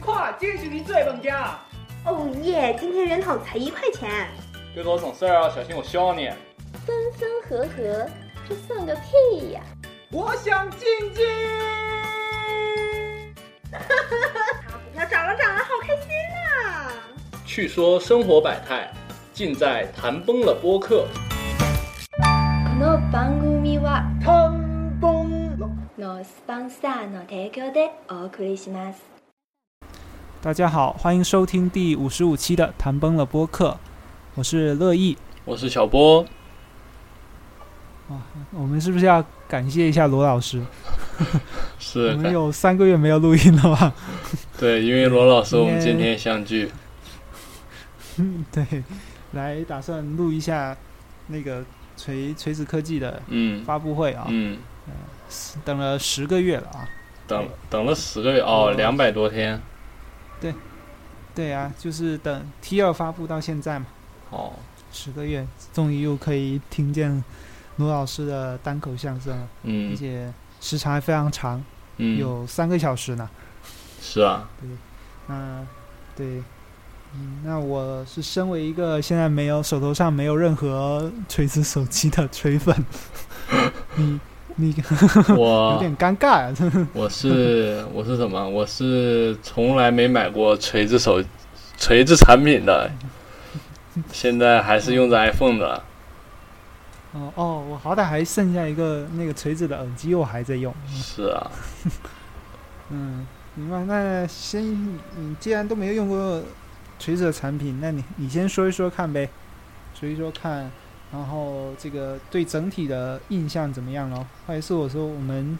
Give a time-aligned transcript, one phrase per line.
[0.00, 0.36] 错啦。
[0.36, 1.58] 你看，这是你最本家。
[2.04, 4.28] 哦耶，今天人头才一块钱。
[4.74, 6.30] 别搞省事儿啊，小心我削你。
[6.86, 8.06] 分分合合，
[8.48, 9.60] 这算个屁呀！
[10.10, 10.80] 我想进
[11.14, 11.26] 京。
[13.72, 13.94] 哈哈
[14.34, 14.78] 哈！
[14.78, 16.92] 股票涨了涨了，好开心啊！
[17.44, 18.90] 去说生活百态，
[19.32, 21.06] 尽在谈崩了播客。
[22.18, 25.68] この番組は谈崩了。
[25.98, 29.09] のスポンサーの提供でお送りします。
[30.43, 33.77] 大家好，欢迎收听第五十五期的《谈崩了》播客，
[34.33, 35.15] 我是乐意。
[35.45, 36.25] 我是小波。
[38.07, 38.17] 哇，
[38.49, 40.59] 我们是不是要感谢一下罗老师？
[41.77, 43.93] 是，我们有三个月没有录音了吧？
[44.57, 46.71] 对，因为罗老师，我们今天相聚。
[48.17, 48.83] 嗯， 对，
[49.33, 50.75] 来打算录一下
[51.27, 51.63] 那个
[51.95, 54.25] 锤锤子科技的嗯发布会啊。
[54.27, 54.57] 嗯，
[55.63, 56.89] 等了十个月了啊。
[57.27, 59.61] 等等了十个月哦，两百多天。
[60.41, 60.53] 对，
[61.33, 63.85] 对啊，就是等 T 二发布到现在嘛。
[64.31, 64.53] 哦。
[64.93, 67.23] 十个月，终于又可以听见
[67.77, 69.47] 卢老师的单口相声了。
[69.63, 69.93] 嗯。
[69.93, 71.63] 而且时长还非常长，
[71.95, 73.29] 嗯，有三个小时呢。
[74.01, 74.49] 是啊。
[74.59, 74.69] 对，
[75.27, 75.65] 那
[76.13, 76.43] 对，
[77.13, 82.85] 嗯，那我是身为一个现在没有手头上没有任何锤子手机的锤粉，
[83.95, 84.19] 你
[84.55, 84.75] 你
[85.35, 86.53] 我 有点尴尬啊。
[86.93, 88.47] 我是我是什么？
[88.49, 91.23] 我是从来没买过锤子手
[91.77, 92.89] 锤子产品的，
[94.11, 95.83] 现在还是用着 iPhone 的。
[97.13, 100.73] 哦哦，我好歹还剩下一个那个锤子的耳机，我还在用。
[100.87, 101.51] 是啊。
[102.89, 103.83] 嗯，明白。
[103.85, 104.63] 那先，
[105.17, 106.41] 你既然都没有用过
[106.99, 109.29] 锤子的产品，那你你先说一说看呗，
[109.93, 110.71] 说一说看，
[111.11, 114.25] 然后这个对整体的印象怎么样咯？
[114.47, 115.57] 或者是我说我们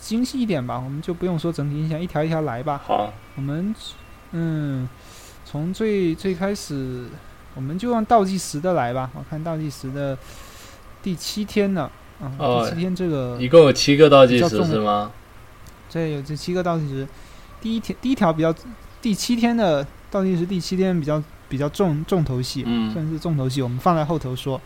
[0.00, 2.80] 精细一点吧，我们就不用说整体印象，一条一条来吧。
[2.84, 3.12] 好。
[3.34, 3.74] 我们
[4.32, 4.88] 嗯，
[5.44, 7.06] 从最最开始，
[7.54, 9.10] 我们就按倒计时的来吧。
[9.14, 10.16] 我看倒计时的
[11.02, 15.10] 第七天呢，啊，第七天这个一共有七个倒计时是吗？
[15.92, 17.06] 对，有这七个倒计时。
[17.60, 18.54] 第一天第一条比较，
[19.00, 24.60] 第七天的倒计时第七天比较比较重重头戏，嗯，算是重头戏，我们放在后头说。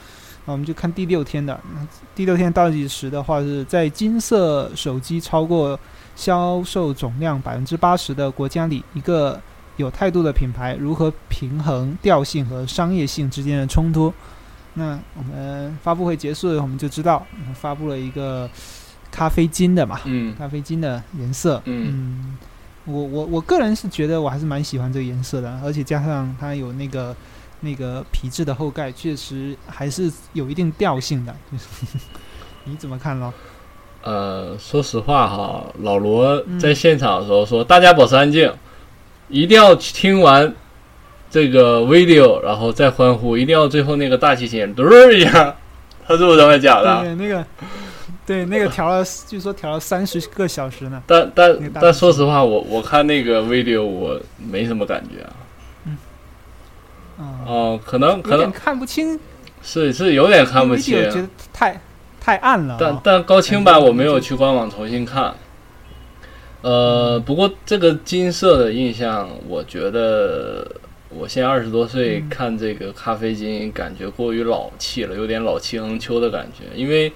[0.46, 5.78] 那我们就看第六天的，那第六天倒计时的话是在金色手机超过
[6.16, 9.40] 销售总量百分之八十的国家里，一个
[9.76, 14.12] 有态度的品牌如何平衡调性和商业性之间的冲突。
[14.74, 18.48] 那我们发布会结束了，我们就知道发布了一个。
[19.12, 22.38] 咖啡金的嘛，嗯，咖啡金的颜色，嗯，
[22.86, 27.14] 我我我个人是觉得我还是蛮喜欢这个颜色的，而且加上它有那个
[27.60, 31.34] 那个皮质的后盖，确实还是有一定调性的。
[32.64, 33.32] 你怎么看咯？
[34.02, 38.50] 呃，说实话哈，老罗在现场的时候说，大家保持安静，
[39.28, 40.54] 一定要听完
[41.30, 44.82] 这个 video，然后再欢呼，一定要最后那个大提琴嘟
[45.12, 45.54] 一下，
[46.06, 47.02] 他是不是这么讲的？
[47.02, 47.44] 对，那个。
[48.30, 51.02] 对，那个调了，据说调了三十个小时呢。
[51.04, 55.34] 但但但说实话，我我看那个 video 我没什么感觉啊。
[55.86, 55.96] 嗯。
[57.44, 59.18] 哦，可能可能看不清。
[59.62, 60.94] 是是有点看不清。
[60.94, 61.80] 觉得太
[62.20, 62.76] 太暗了。
[62.78, 65.34] 但但高清版我没有去官网重新看。
[66.62, 70.64] 呃，不过这个金色的印象，我觉得
[71.08, 77.12] 我现在二十多岁看这个咖啡金，感觉过于老气了，有点老气横秋的感觉，因为。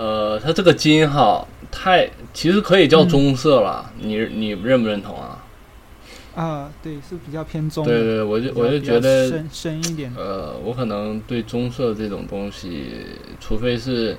[0.00, 5.44] 呃，它这个金哈太其实可以叫棕色了，你你认不认同啊？
[6.34, 7.84] 啊，对，是比较偏棕。
[7.84, 10.10] 对对，我就我就觉得深深一点。
[10.16, 13.04] 呃，我可能对棕色这种东西，
[13.38, 14.16] 除非是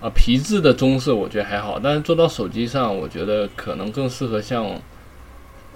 [0.00, 4.70] 啊皮质的棕色，我觉得还好，但是做到手机上，我觉得可能更适合像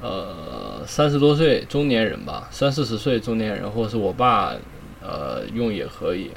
[0.00, 4.54] 呃三十多岁中年人吧，三四十岁中年人，或者是我爸
[5.02, 6.30] 呃用也可以。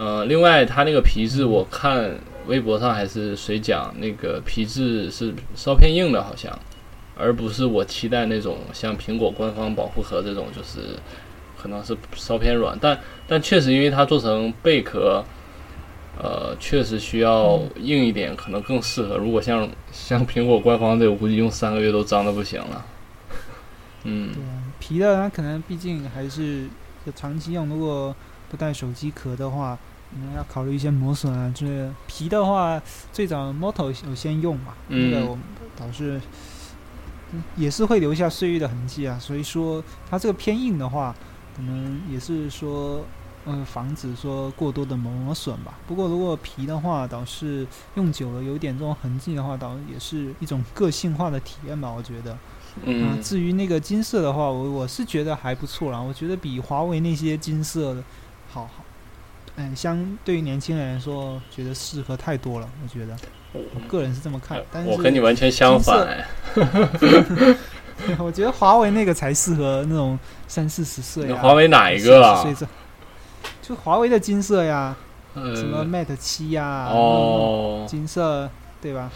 [0.00, 6.58] 呃，另外，它那个皮质，我看微博上还是谁讲，那个皮质是稍偏硬的，好像，
[7.18, 10.96] 而不是我期待那种像苹果官方保护壳这种，就是
[11.60, 12.78] 可能是稍偏软。
[12.80, 12.98] 但
[13.28, 15.22] 但确实，因为它做成贝壳，
[16.18, 19.18] 呃，确实需要硬一点，可能更适合。
[19.18, 22.86] 如果像像苹果官方这，我估计用三个月都脏的不行了。
[24.04, 24.32] 嗯，
[24.78, 26.68] 皮的它可能毕竟还是
[27.14, 28.16] 长期用，如果
[28.48, 29.78] 不带手机壳的话。
[30.12, 31.94] 你要考虑一些磨损啊，之类的。
[32.06, 35.44] 皮的话，最早 Moto 有先用嘛，那个我们
[35.76, 36.20] 导致
[37.56, 39.18] 也是会留下岁月的痕迹啊。
[39.20, 41.14] 所以说，它这个偏硬的话，
[41.56, 43.04] 可能也是说，
[43.44, 45.78] 呃防止说过多的磨损吧。
[45.86, 52.36] 不过如果皮的话，倒是用久了有点这种痕迹的话，倒也是一种个性化的体验吧，我觉得。
[52.84, 58.02] 嗯啊，至于那个金色的话，我我是觉得还不错啦，我觉得比华为那些金色的
[58.48, 58.79] 好好。
[59.60, 62.68] 嗯，相对于年轻人来说，觉得适合太多了。
[62.82, 63.14] 我觉得，
[63.52, 64.60] 我个人是这么看。
[64.72, 66.26] 但是我跟你完全相反、哎
[68.18, 70.18] 我觉得华为那个才适合那种
[70.48, 71.38] 三四十岁啊。
[71.42, 72.66] 华为哪一个啊岁这
[73.60, 74.96] 就华为的金色呀，
[75.34, 78.48] 什么呃，Mate 七呀，哦，金色
[78.80, 79.10] 对吧？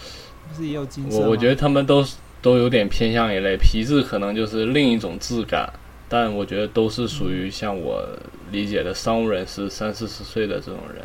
[0.49, 1.25] 不是也有金色吗？
[1.25, 2.05] 我我觉得他们都
[2.43, 5.73] 都有点偏向一类，皮质可能就是另一种质感，
[6.07, 8.07] 但我觉得都是属于像我
[8.55, 11.05] 理解的商务人士三四十岁的这种人。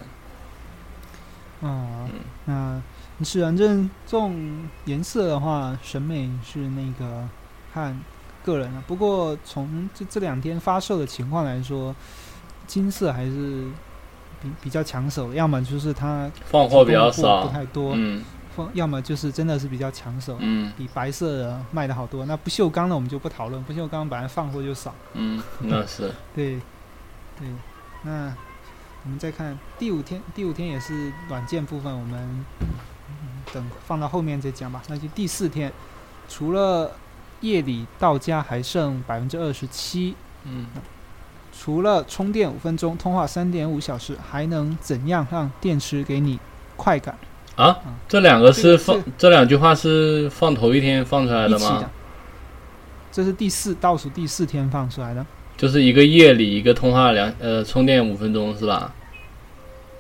[1.62, 2.08] 啊，
[2.46, 2.82] 嗯
[3.20, 7.28] 那是反正这种颜色的话，审美是那个
[7.74, 8.00] 看
[8.46, 8.82] 个人啊。
[8.88, 11.94] 不过从这这两天发售的情况来说，
[12.66, 13.66] 金色还是
[14.42, 18.24] 比比较抢手，要么就是它放货比较少不少，太多，嗯
[18.56, 22.26] 放要么就是真的是比较抢手，嗯比白色的卖的好多。
[22.26, 24.96] 那不锈钢的我们就不讨论，不锈钢本来放货就少。
[25.14, 26.58] 嗯，那是 对，
[27.40, 27.48] 对，
[28.04, 28.34] 那
[29.04, 32.68] 我们再看第五天，第五天也是软件部分，我们、嗯
[33.52, 34.80] 等放到后面再讲吧。
[34.90, 35.74] 那就第四天，
[36.28, 36.92] 除了
[37.42, 40.14] 夜里到家还剩百分之二十七，
[40.44, 40.68] 嗯
[41.52, 46.40] 除了充电五分钟，通话三点五小时，还能怎样让电池给你
[46.76, 47.18] 快感？
[47.56, 47.76] 啊，
[48.08, 51.84] 这两个是这放这两句话是放头一天放出来的吗
[53.12, 55.26] 这是第四倒数第四天放出来的。
[55.60, 58.94] 就是一个夜里一个通话两呃充电五分钟是吧？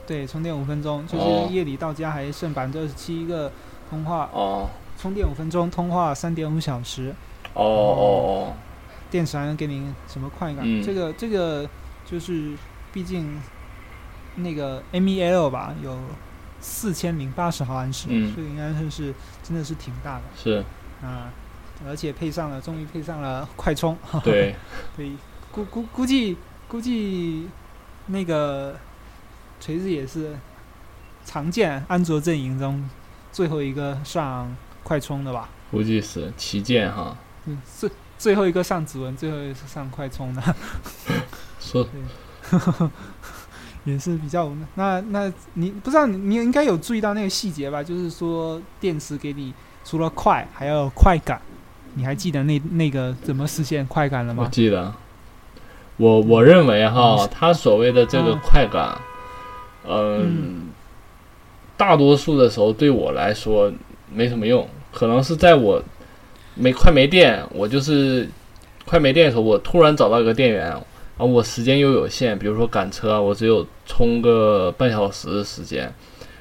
[0.08, 1.48] 对，充电五分钟，就哦。
[1.50, 3.52] 是夜里到家还剩百分之二十七，一个
[3.90, 4.70] 通话哦。
[4.98, 7.14] 充电五分钟，通话三点五小时，
[7.56, 8.54] 哦哦
[9.12, 10.60] 电池还能给你什么快感？
[10.64, 10.82] 嗯。
[10.82, 11.68] 这个这个
[12.10, 12.54] 就是，
[12.94, 13.38] 毕竟
[14.38, 15.98] 那个 MEL 吧，有
[16.62, 18.34] 四千零八十毫安时，嗯。
[18.34, 19.14] 这个应该算是
[19.44, 20.22] 真的是挺大的。
[20.22, 20.64] 哦，是。
[21.06, 21.32] 啊，
[21.86, 24.56] 而且配上了，终于配上了快充，对，
[24.98, 25.12] 对，
[25.66, 27.48] 估估估计估计
[28.08, 28.76] 那个
[29.60, 30.36] 锤子也是
[31.26, 32.88] 常见安卓阵营中
[33.32, 35.50] 最后一个上快充的吧。
[35.72, 37.16] 估计是旗舰哈。
[37.46, 40.56] 嗯，最最后一个上指纹，最后一个是上快充的，
[41.60, 41.88] 说
[43.86, 44.66] 也是比较无奈。
[44.76, 47.82] 那那你不知道你你应该有注意到那个细节吧？
[47.82, 49.54] 就是说电池给你
[49.86, 51.42] 除了快，还要有快感。
[51.96, 54.50] 你还记得那那个怎么实现快感了我吗？
[54.52, 54.94] 记得，
[56.00, 58.98] 我我认为哈，他所谓的这个啊快感，
[59.86, 60.70] 嗯嗯，
[61.76, 63.70] 大多数的时候对我来说
[64.12, 65.84] 没什么用，可能是在我
[66.56, 68.28] 没快没电，我就是
[68.86, 70.82] 快没电的时候，我突然找到一个电源，然
[71.18, 75.94] 后我时间又有限，比如说赶车，我只有充个半小时的时间。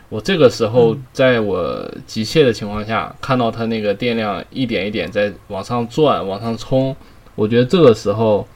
[0.09, 6.97] 我这个时候嗯，在我急切的情况下，看到它那个电量一点一点在往上转、往上冲，
[7.35, 8.47] 我觉得这个时候，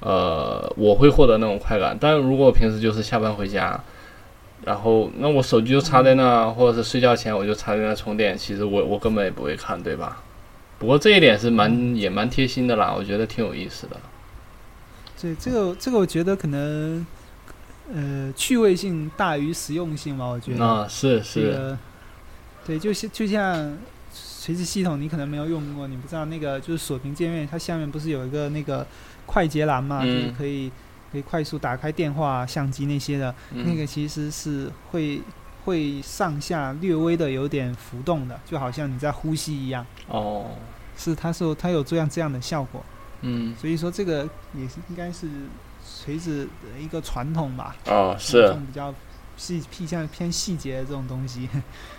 [0.00, 1.96] 呃，我会获得那种快感。
[2.00, 3.80] 但如果我平时就是下班回家，
[4.64, 10.22] 然后那我手机就插在那，或者是睡觉前我就插在那充电，其实我我根本也不会看，对吧？
[10.78, 13.96] 不过这一点是蛮也蛮贴心的啦，我觉得挺有意思的。
[15.20, 17.04] 对，这个这个我觉得可能
[17.92, 20.64] 呃趣味性大于实用性吧，我觉得。
[20.64, 21.78] 啊，是这是，个
[22.64, 23.76] 对，就像就像
[24.44, 28.86] 垂直系统，你可能没有用过，你不知道那个就是锁屏界面，它下面不是有一个那个
[29.28, 30.72] 快捷栏嘛，就是嗯可以
[31.12, 35.20] 可以快速打开电话、相机那些的，那嗯个其实是会
[35.66, 39.84] 会上下略微的有点浮动的，就好像你在呼吸一样。
[40.08, 40.52] 哦，
[40.96, 42.82] 是，它是它有这样这样的效果，
[43.20, 45.28] 嗯，所以说这个也是应该是
[46.04, 47.76] 锤子的一个传统吧。
[47.86, 48.94] 哦，这是，种比较
[49.36, 51.48] 细偏向偏细节的这种东西，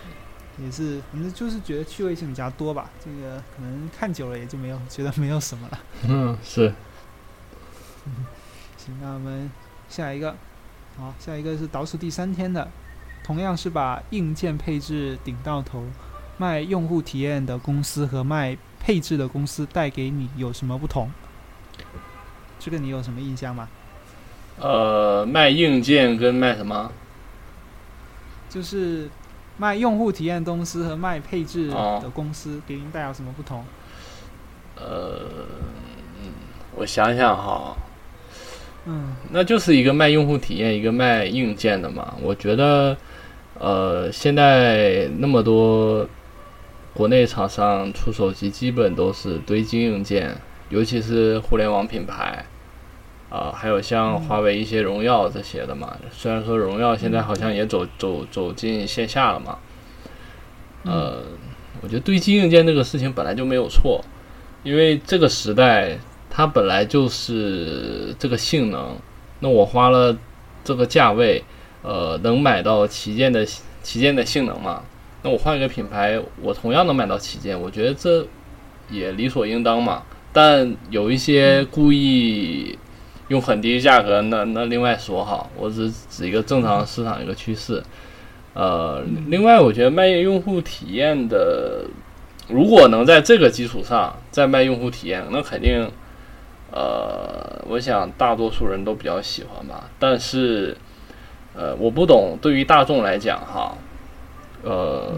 [0.58, 2.90] 也是反正就是觉得趣味性比较多吧。
[3.04, 5.78] 这个可能看久了也就没有觉得没有什么了。
[6.08, 6.72] 嗯，是，
[8.76, 9.50] 行，那我们
[9.88, 10.34] 下一个，
[10.96, 12.68] 好，下一个是倒数第三天的，
[13.22, 15.84] 同样是把硬件配置顶到头，
[16.38, 21.10] 卖用户体验的公司和卖配置的公司带给你有什么不同？
[22.58, 23.68] 这个你有什么印象吗？
[24.58, 26.90] 呃，卖硬件跟卖什么？
[28.48, 29.08] 就是
[29.56, 33.64] 卖用户体验公司和卖配置哦的公司给您带来什么不同？
[34.76, 35.46] 呃，
[36.22, 36.32] 嗯
[36.74, 37.76] 我想想哈，
[38.86, 42.14] 嗯那就是一个卖用户体验，一个卖硬件的嘛。
[42.22, 42.96] 我觉得，
[43.58, 46.06] 呃，现在那么多
[46.94, 50.34] 国内厂商出手机，基本都是堆积硬件，
[50.68, 52.44] 尤其是互联网品牌。
[53.30, 55.96] 啊、还有像华为一些荣耀这些的嘛。
[56.10, 59.56] 虽然说荣耀现在好像也走走走进线下了嘛，
[60.82, 61.22] 呃，
[61.80, 64.04] 我觉得堆积硬件这个事情本来就没有错，
[64.64, 65.96] 因为这个时代
[66.30, 68.96] 它本来就是这个性能，
[69.40, 70.16] 那我花了
[70.62, 71.42] 这个价位，
[71.82, 73.44] 呃，能买到旗舰的
[73.82, 74.82] 旗舰的性能嘛？
[75.22, 78.24] 那我换一个品牌，我同样能买到旗舰，我觉得这
[78.88, 80.02] 也理所应当嘛。
[80.32, 82.78] 但有一些故意
[83.28, 87.82] 用很低的价格，那那另外说哈，我只指一个正常市场一个趋势。
[88.54, 91.84] 呃，另外我觉得卖用户体验的，
[92.48, 95.90] 如果能在这个基础上再卖用户体验，那肯定，
[96.72, 99.90] 呃，我想大多数人都比较喜欢吧。
[99.98, 100.76] 但是，
[101.54, 103.76] 呃，我不懂，对于大众来讲哈，
[104.62, 105.14] 呃，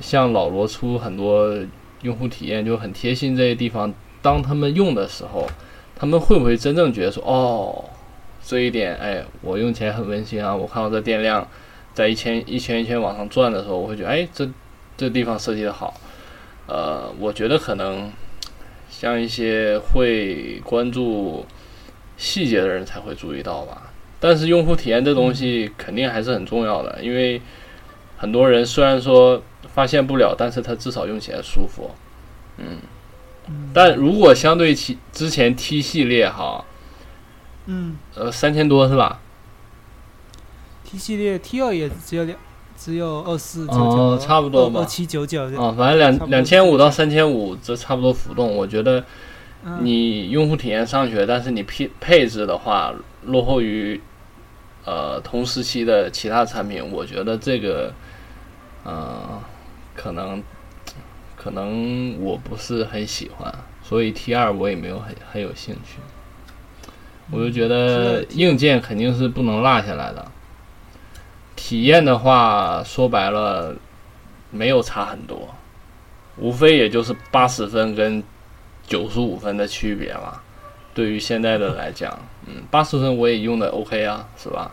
[0.00, 1.54] 像老罗出很多
[2.02, 5.46] 用户体验就很贴心这些地方，当他们用的时候，
[5.94, 7.84] 他们会不会真正觉得说，哦，
[8.44, 11.46] 这一点，哎，我用起来很温馨啊，我看到这电量。
[11.94, 14.46] 在一圈一圈一圈往上转的时候，我会觉得，哎，这
[14.98, 15.94] 这地方设计的好。
[16.66, 18.12] 呃，我觉得可能
[18.98, 21.44] 像一些会关注
[22.16, 23.92] 细节的人才会注意到吧。
[24.18, 27.40] 但是用户体验这东西肯定还是很重要的，因为
[28.16, 29.42] 很多人虽然说
[29.74, 31.90] 发现不了，但是他至少用起来舒服。
[32.56, 32.78] 嗯，
[33.74, 36.64] 但如果相对其之前 T 系列哈，
[37.66, 39.20] 嗯呃，三千多是吧
[40.84, 42.38] ？，T 系列 T 二也只有两，
[42.76, 45.44] 只有二四九哦九，差不多吧二七九九。
[45.60, 48.54] 啊，反正两两千五到三千五，这差不多浮动。
[48.54, 49.04] 我觉得
[49.64, 54.00] 嗯你用户体验上去了，但是你配配置的话落后于
[54.84, 57.92] 呃同时期的其他产品，我觉得这个
[58.84, 59.42] 呃
[59.94, 60.42] 可能
[61.36, 63.52] 可能我不是很喜欢，
[63.82, 65.98] 所以 T 二我也没有很很有兴趣。
[67.32, 70.24] 我就觉得硬件肯定是不能落下来的，
[71.66, 73.74] 体验的话说白了
[74.52, 75.52] 没有差很多，
[76.36, 78.22] 无非也就是八十分跟
[78.86, 80.40] 九十五分的区别嘛。
[80.94, 84.70] 对于现在的来讲，嗯，八十分我也用的 OK 啊，是吧？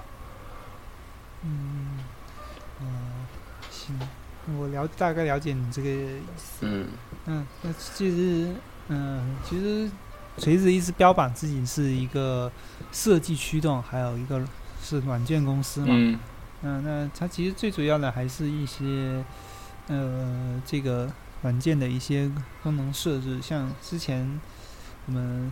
[1.43, 1.97] 嗯
[3.71, 3.99] 行，
[4.59, 6.59] 我了大概了解你这个意思。
[6.61, 6.85] 嗯
[7.25, 8.53] 嗯，那其实，
[8.89, 9.89] 嗯，其实
[10.37, 12.51] 锤子一直标榜自己是一个
[12.91, 14.39] 设计驱动，还有一个
[14.83, 15.87] 是软件公司嘛。
[15.89, 16.19] 嗯
[16.63, 19.23] 嗯，那它其实最主要的还是一些
[19.87, 22.31] 呃这个软件的一些
[22.63, 24.39] 功能设置，像之前
[25.05, 25.51] 我们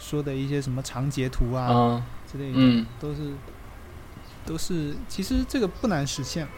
[0.00, 3.32] 说的一些什么长截图啊啊之类的，嗯，都是
[4.46, 6.48] 都是其实这个不难实现，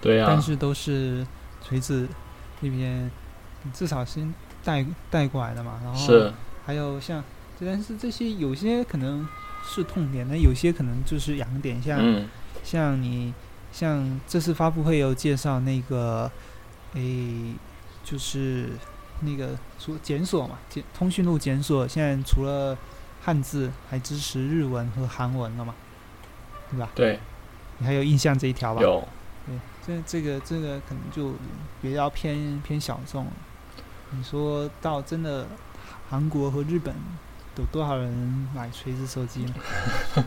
[0.00, 1.24] 对啊、但是都是
[1.62, 2.08] 锤子
[2.60, 3.08] 那边
[3.72, 4.34] 至少先
[4.64, 6.32] 带带过来的嘛，然后
[6.64, 7.22] 还有像，
[7.60, 9.24] 但是这些有些可能
[9.64, 12.00] 是痛点，那有些可能就是痒点，像。
[12.02, 12.28] 嗯
[12.66, 13.32] 像你
[13.72, 16.28] 像这次发布会有介绍那个，
[16.94, 17.54] 诶，
[18.02, 18.70] 就是
[19.20, 22.76] 那个说检索嘛，检通讯录检索，现在除了
[23.22, 25.72] 汉字还支持日文和韩文了嘛，
[26.72, 26.90] 对吧？
[26.96, 27.20] 对
[27.78, 28.82] 你还有印象这一条吧？
[28.82, 29.06] 有
[29.46, 29.54] 对，
[29.86, 31.34] 这这个这个可能就
[31.80, 33.32] 比较偏偏小众了。
[34.10, 35.46] 你说到真的
[36.10, 36.92] 韩国和日本
[37.56, 38.12] 有多少人
[38.52, 39.54] 买锤子手机呢？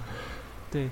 [0.72, 0.90] 对，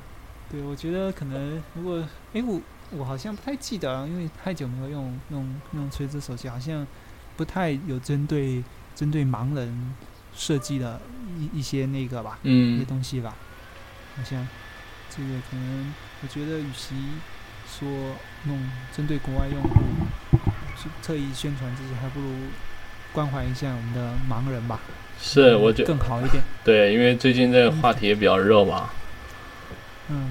[0.50, 2.62] 对，我觉得可能如果哎，我
[2.92, 6.88] 我好像不太记得啊，因为太久没有用用用锤子手机，好像
[7.36, 8.63] 不太有针对
[8.96, 9.94] 针对盲人
[10.34, 11.01] 设计的
[11.38, 13.36] 一一些那个吧，一些嗯东西吧。
[14.16, 14.48] 好像
[15.10, 16.96] 这个可能，我觉得与其
[17.68, 17.88] 说
[18.46, 18.58] 弄
[18.96, 19.82] 针对国外用户
[20.77, 22.32] 去特意宣传自己，还不如
[23.12, 24.80] 关怀一下我们的盲人吧，
[25.20, 26.42] 是我觉得更好一点。
[26.63, 28.89] 对，因为最近这个话题也比较热嘛。
[28.92, 29.07] 嗯，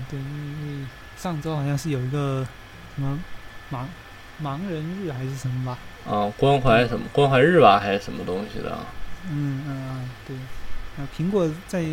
[0.08, 2.46] 对，因为上周好像是有一个
[2.94, 3.18] 什么
[3.70, 3.84] 盲
[4.42, 5.78] 盲人日还是什么吧？
[6.10, 8.86] 啊，关怀什么关怀日吧，还是什么东西的啊？
[9.30, 10.36] 嗯嗯嗯，对。
[10.96, 11.84] 那苹果在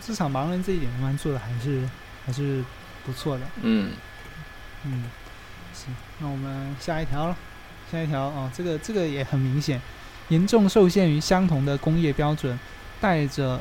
[0.00, 1.88] 至少盲人这一点上做的还是
[2.26, 2.62] 还是
[3.04, 3.44] 不错的。
[3.62, 3.92] 嗯
[4.84, 5.04] 嗯，
[5.72, 7.36] 行，那我们下一条了。
[7.92, 9.80] 下一条哦，这个这个也很明显，
[10.28, 12.58] 严重受限于相同的工业标准，
[13.00, 13.60] 带着，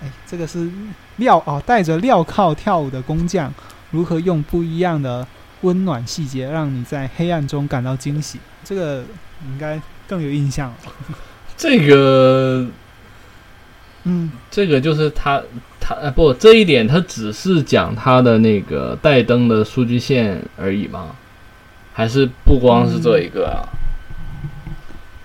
[0.00, 0.70] 哎，这个是
[1.18, 3.52] 镣哦，带着镣铐跳舞的工匠，
[3.90, 5.26] 如何用不一样的
[5.62, 8.38] 温暖细节，让你在黑暗中感到惊喜？
[8.62, 9.02] 这个
[9.44, 10.76] 你应该更有印象了。
[11.56, 12.66] 这个
[14.04, 15.42] 嗯，这个就是他
[15.80, 21.16] 他呃不这一点，他只是讲他的那个带灯的数据线而已吗？
[21.92, 23.66] 还是不光是这一个啊？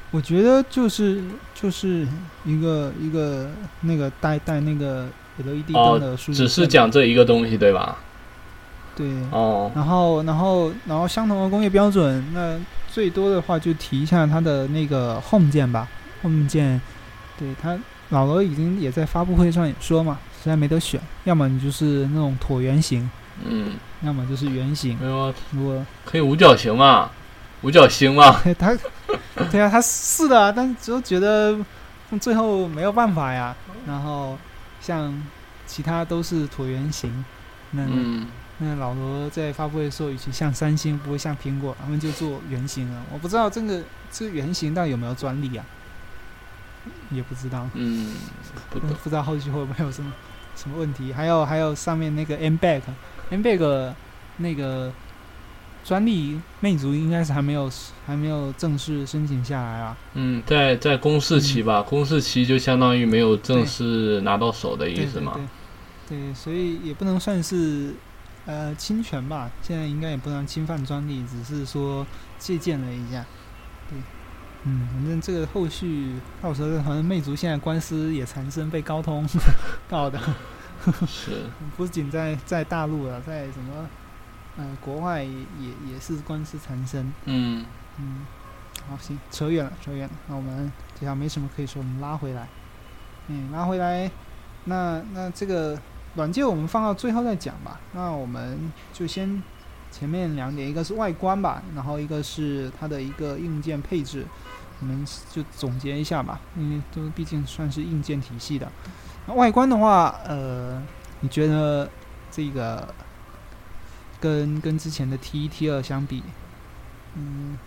[0.10, 1.22] 我觉得就是
[1.64, 2.06] 就是
[2.44, 3.50] 一个一个
[3.82, 7.98] 那个带带那个 LED 灯的数据只是讲这一个东西对吧？
[8.98, 12.60] 对，哦，然后然后然后相同的工业标准，那
[12.92, 15.88] 最多的话就提一下它的那个 Home 键吧
[16.22, 16.82] ，Home 键，
[17.40, 17.80] 对它
[18.10, 23.10] 老罗已经也在发布会上也说嘛，实在没得选，要么你就是那种椭圆形，
[23.44, 24.98] 嗯，要么就是圆形。
[25.00, 27.10] 没有，如果可以五角形嘛，
[27.64, 28.78] 五角星嘛， 他，
[29.50, 31.58] 对啊，他是的啊，但是就觉得
[32.22, 33.56] 最后没有办法呀。
[33.88, 34.38] 然后
[34.80, 35.22] 像
[35.66, 37.26] 其他都是椭圆形，
[37.72, 38.28] 那、嗯，
[38.60, 43.02] 那老罗在发布会的时候，与其像三星，不会像苹果，他们就做圆形了。
[43.12, 45.66] 我不知道这个这个圆形到底有没有专利啊？
[47.12, 48.14] 也不知道，嗯，
[48.70, 50.12] 不懂，不不知道后续会不会有什么
[50.56, 51.14] 什么问题。
[51.14, 53.94] 还有还有上面那个 M Back，M Back
[54.38, 54.92] 那个
[55.84, 57.70] 专利，魅族应该是还没有
[58.06, 59.98] 还没有正式申请下来啊。
[60.14, 65.34] 嗯，在在公示期吧，嗯公示期就相当于没有正式拿到手的意思嘛。
[66.08, 67.94] 对对，对，所以也不能算是
[68.46, 72.06] 呃侵权吧，现在应该也不能侵犯专利，只是说
[72.40, 73.26] 借鉴了一下。
[73.90, 74.00] 对，
[74.64, 79.26] 嗯，反正这个后续到时候好像魅族现在官司也缠身，被高通
[79.90, 80.18] 告的，
[81.06, 81.44] 是，
[81.76, 83.90] 不仅在在大陆了，在什么
[84.58, 87.12] 呃国外也也也是官司缠身。
[87.26, 87.66] 嗯，
[88.00, 88.26] 嗯，
[88.90, 90.14] 好，行，扯远了，扯远了。
[90.28, 92.48] 那我们这条没什么可以说，我们拉回来。
[93.28, 94.10] 嗯，拉回来。
[94.66, 95.78] 那那这个
[96.16, 97.80] 软件我们放到最后再讲吧。
[97.94, 99.42] 那我们就先
[99.92, 104.26] 前面两点，一个是外观吧，然后一个是它的一个硬件配置，
[104.80, 108.72] 我们就总结一下吧，因为都毕竟算是硬件体系的。
[109.26, 110.82] 那外观的话，呃，
[111.22, 111.90] 你觉得
[112.32, 112.94] 这个
[114.24, 116.24] 跟跟之前的 T 一 T 二相比，
[117.18, 117.58] 嗯，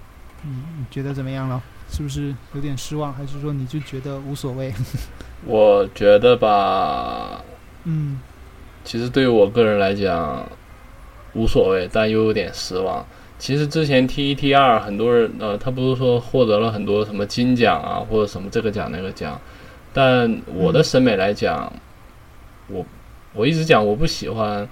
[0.42, 1.62] 嗯，你觉得怎么样了？
[1.90, 4.72] 是不是有点失望，还是说你就觉得无所谓？
[5.44, 7.42] 我觉得吧，
[7.84, 8.18] 嗯
[8.82, 10.48] 其实对于我个人来讲
[11.34, 13.04] 无所谓，但又有点失望。
[13.38, 19.38] 其实之前 T 一 T 二很多人呃，他不是说获得了很多什么金奖啊，或者什么这个奖那个奖，
[19.92, 21.70] 但我的审美来讲，
[22.68, 22.82] 我
[23.34, 24.66] 我一直讲我不喜欢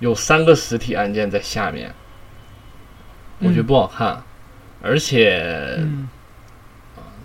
[0.00, 1.94] 有三个实体按键在下面，
[3.38, 4.20] 我觉得不好看，
[4.82, 6.08] 而且嗯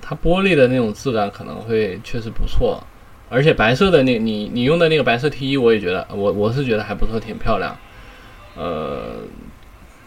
[0.01, 2.83] 它玻璃的那种质感可能会确实不错，
[3.27, 7.75] 而且白色的那你你用的那个白色 T 一，我也觉得我我是觉得还不错，挺漂亮。
[8.55, 9.15] 呃，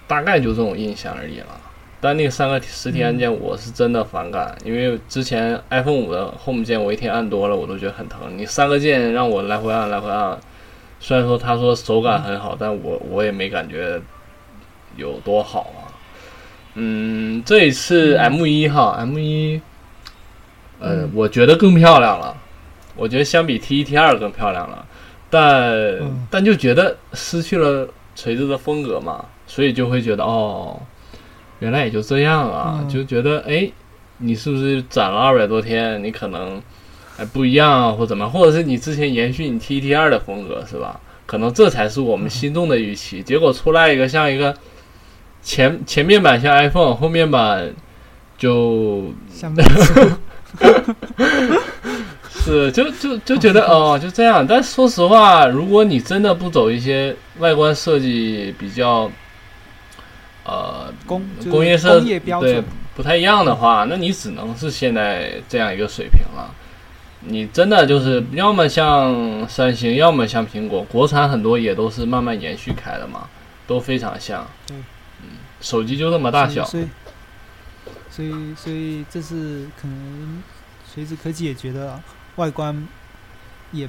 [0.06, 1.60] 大概就这种印象而已了。
[2.00, 8.38] 但那个三个实体按键我是真的反感，因为之前 iPhone 五的 Home 键我一天按多了，我都觉得很疼。
[8.38, 10.38] 你三个键让我来回按来回按，
[11.00, 14.00] 虽然说他说手感很好，但我我也没感觉
[14.96, 15.86] 有多好啊。
[16.74, 19.60] 嗯，这一次 M 一哈 M 一，
[20.78, 21.10] 呃，嗯。
[21.14, 22.36] 我觉得更漂亮了。
[22.94, 24.86] 我觉得相比 T 一 T 二更漂亮了，
[25.30, 26.26] 但、嗯。
[26.30, 30.80] 但就觉得失去了锤子的风格嘛，所以就会觉得哦，
[31.60, 32.88] 原来也就这样啊，嗯。
[32.88, 33.70] 就觉得哎，
[34.18, 36.60] 你是不是攒了二百多天，你可能
[37.18, 40.98] 哎不一样啊，或怎么样，或者是你之前延续你 T 一 T 二的风格是吧？
[41.26, 43.22] 可能这才是我们心动的预期。
[43.22, 44.54] 结果出来一个像一个
[45.42, 47.70] 前前面板像 iPhone，后面板
[48.38, 50.18] 就相对来说，
[52.30, 54.46] 是，就就就觉得 哦，就这样。
[54.46, 59.10] 但说实话，如果你真的不走一些外观设计比较，
[60.44, 62.64] 呃，工工业设工业标对准，
[62.96, 66.54] 不太一样的话，那你只能是现在这样一个水平了。
[67.20, 73.28] 你真的就是要么像三星，要么像苹果，国产很多也都是慢慢延续开的嘛，
[73.66, 74.46] 都非常像。
[74.66, 74.76] 对。
[75.20, 76.86] 嗯，手机就那么大小，所以
[78.08, 80.42] 所以所以这是可能
[80.94, 82.00] 锤子科技也觉得
[82.36, 82.86] 外观
[83.72, 83.88] 也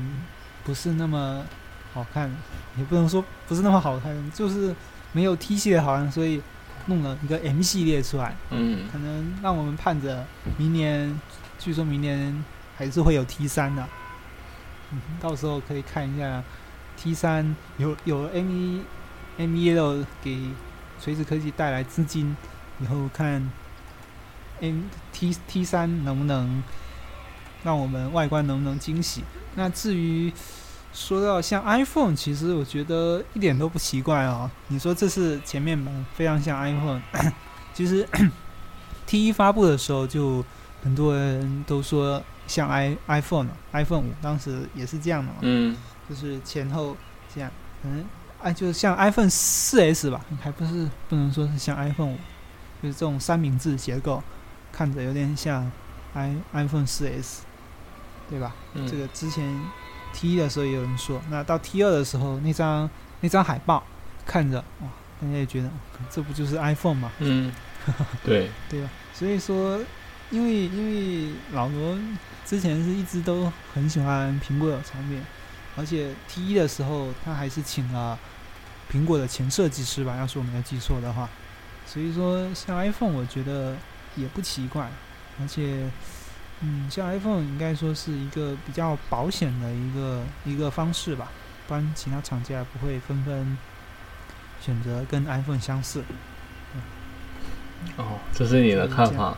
[0.63, 1.45] 不是那么
[1.93, 2.35] 好看，
[2.77, 4.73] 也不能说不是那么好看，就是
[5.11, 6.41] 没有 T 系列好看，所以
[6.87, 8.87] 弄了一个 M 系列出来，嗯。
[8.91, 10.25] 可能让我们盼着
[10.57, 11.19] 明年，
[11.59, 12.43] 据说明年
[12.79, 13.85] 还是会有 T 三的，
[14.91, 16.41] 嗯，到时候可以看一下
[16.95, 18.81] T 三有有 M 一
[19.37, 20.39] M 一 L 给
[21.01, 22.37] 锤子科技带来资金，
[22.79, 23.51] 以后看
[24.61, 26.63] M T T 三能不能
[27.65, 29.25] 让我们外观能不能惊喜。
[29.55, 30.31] 那至于
[30.93, 34.49] 说到像 iPhone，其实我觉得一点都不奇怪哦。
[34.69, 37.01] 你说这是前面版非常像 iPhone，
[37.73, 38.07] 其实
[39.05, 40.45] T 一发布的时候就
[40.81, 45.37] 很多人都说像 i iPhone iPhone 五，当时也是这样的嘛。
[45.41, 45.77] 嗯
[46.09, 46.97] 就是前后
[47.33, 47.49] 这样，
[47.83, 48.03] 可能
[48.41, 52.17] 哎，就是像 iPhone 四 S 吧，还不是不能说是像 iPhone 五，
[52.81, 54.21] 就是这种三明治结构。
[54.71, 55.71] 看着有点像
[56.13, 57.43] i iPhone 四 S，
[58.29, 58.55] 对吧？
[58.73, 59.61] 嗯这个之前
[60.13, 62.89] T 一的时候也有人说，那到 T 二的时候，那张
[63.21, 63.83] 那张海报
[64.25, 64.87] 看着哇，
[65.21, 65.71] 大家也觉得哦
[66.09, 67.11] 这不就是 iPhone 嘛？
[67.19, 67.51] 嗯，
[68.23, 68.89] 对， 对吧？
[69.13, 69.79] 所以说，
[70.31, 71.97] 因为因为老罗
[72.45, 75.21] 之前是一直都很喜欢苹果的产品，
[75.75, 78.17] 而且 T 一的时候他还是请了
[78.91, 81.29] 苹果的前设计师吧，要是我没有记错的话。
[81.85, 83.75] 所以说，像 iPhone 我觉得
[84.15, 84.87] 也不奇怪，
[85.41, 85.89] 而且，
[86.61, 91.31] 嗯，像 iPhone 应该说是一个比较保险的一个一个方式吧，
[91.67, 93.57] 不然其他厂家不会纷纷
[94.61, 96.03] 选择跟 iPhone 相似。
[97.97, 99.35] 哦，这是你的看法。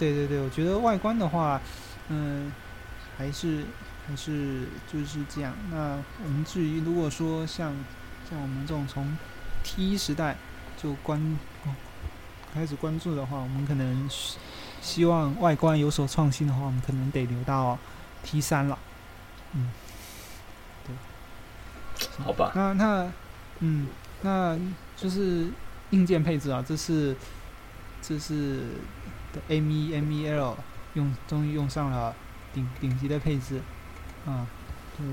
[0.00, 1.60] 对对对，我觉得外观的话，
[2.08, 2.50] 嗯，
[3.18, 3.64] 还是
[4.08, 5.54] 还是就是这样。
[5.70, 7.74] 那我们至于如果说像
[8.28, 9.16] 像我们这种从
[9.62, 10.36] T 一时代
[10.82, 11.20] 就关、
[11.66, 11.70] 哦
[12.52, 14.36] 开始关注的话，我们可能希
[14.82, 17.78] 希望外观有所创新的话，我们可能得留到
[18.24, 18.76] T 三了。
[19.52, 19.70] 嗯，
[20.84, 23.12] 对好吧，那那
[23.60, 23.86] 嗯，
[24.22, 24.58] 那
[24.96, 25.46] 就是
[25.90, 27.14] 硬件配置啊，这是
[28.02, 28.62] 这是
[29.32, 30.56] 的 M 一 M 一 L
[30.94, 32.14] 用终于用上了
[32.52, 33.60] 顶顶级的配置。
[34.26, 34.46] 啊，
[34.98, 35.10] 就是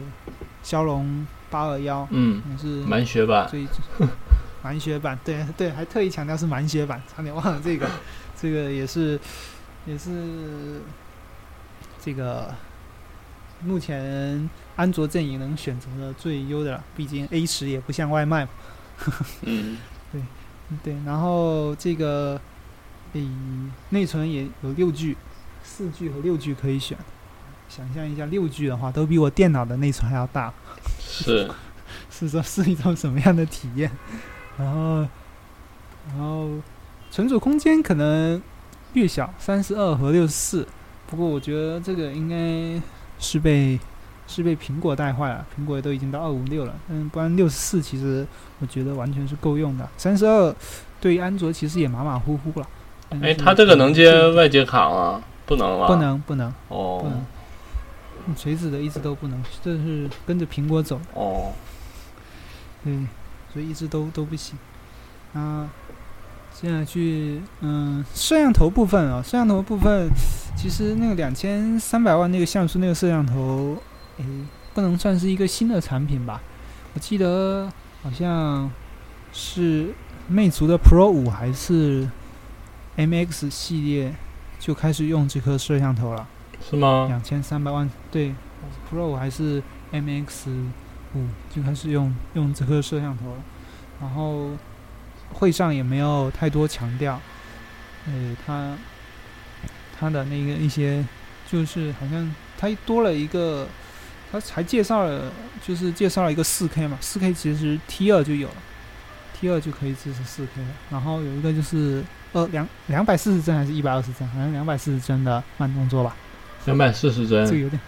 [0.61, 3.65] 骁龙八二幺，嗯，也是满血版，最
[4.61, 7.89] 满血版，对对，还特意强调是满血版，差点忘了这个，
[8.35, 9.17] 这个也是
[9.85, 10.81] 也是
[12.01, 12.53] 这个
[13.63, 18.51] 目前安卓阵营能选择的最优的了，毕竟 A 十也不像外卖嘛。
[19.43, 19.77] 嗯，
[20.83, 22.39] 对，然后这个
[23.13, 23.27] 诶
[23.89, 25.15] 内存也有六 G、
[25.63, 26.97] 四 G 和六 G 可以选。
[27.69, 30.53] 想象一下，六 G 的话都比我电脑的内存还要大，
[30.97, 31.51] 是，
[32.09, 33.91] 是说是一种什么样的体验？
[34.57, 35.05] 然后，
[36.07, 36.49] 然后
[37.11, 38.41] 存储空间可能
[38.93, 40.65] 略小，三十二和六十四。
[41.07, 42.81] 不过我觉得这个应该
[43.19, 43.77] 是被
[44.27, 48.25] 是被苹果带坏了，苹果都已经到二五六了，嗯，不然六十四其实
[48.59, 49.89] 我觉得完全是够用的。
[49.97, 50.55] 三十二
[51.01, 52.67] 对于安卓其实也马马虎虎了。
[53.09, 55.21] 但哎，是它这个能接外接卡吗？
[55.45, 55.87] 不能吧？
[55.87, 57.25] 不，能不能哦不哦能，
[58.27, 60.99] 嗯锤子的一直都不能，这是跟着苹果走。
[61.13, 61.53] 哦，
[62.83, 62.93] 对，
[63.53, 64.57] 所以一直都都不行。
[65.33, 65.69] 啊，
[66.53, 70.09] 现在去嗯，摄像头部分啊，摄像头部分
[70.57, 73.77] 其实那个两千三百万那个像素那个摄像头，
[74.17, 74.25] 诶，
[74.73, 76.41] 不能算是一个新的产品吧？
[76.93, 77.71] 我记得
[78.03, 78.69] 好像
[79.31, 79.93] 是
[80.27, 82.09] 魅族的 Pro 五还是
[82.97, 84.13] MX 系列
[84.59, 86.27] 就开始用这颗摄像头了。
[86.69, 87.05] 是吗？
[87.07, 88.33] 两千三百万，对
[88.89, 89.61] ，Pro 还是
[89.93, 90.49] MX
[91.13, 93.43] 五就开始用用这颗摄像头了，
[94.01, 94.49] 然后
[95.33, 97.21] 会上也没有太多强调，
[98.07, 98.75] 呃，它
[99.97, 101.05] 它的那个一些
[101.49, 103.67] 就是好像它多了一个，
[104.31, 105.31] 它还介绍了
[105.65, 108.55] 就是介绍了一个四 K 嘛，四 K 其实 T 二就有了
[109.39, 112.03] ，T 二就可以支持四 K 了，然后有一个就是
[112.37, 116.15] 呃两两百四十帧还是一百二十帧，好像两百四十帧的慢动作吧。
[116.65, 117.79] 两百四十帧，这个有点，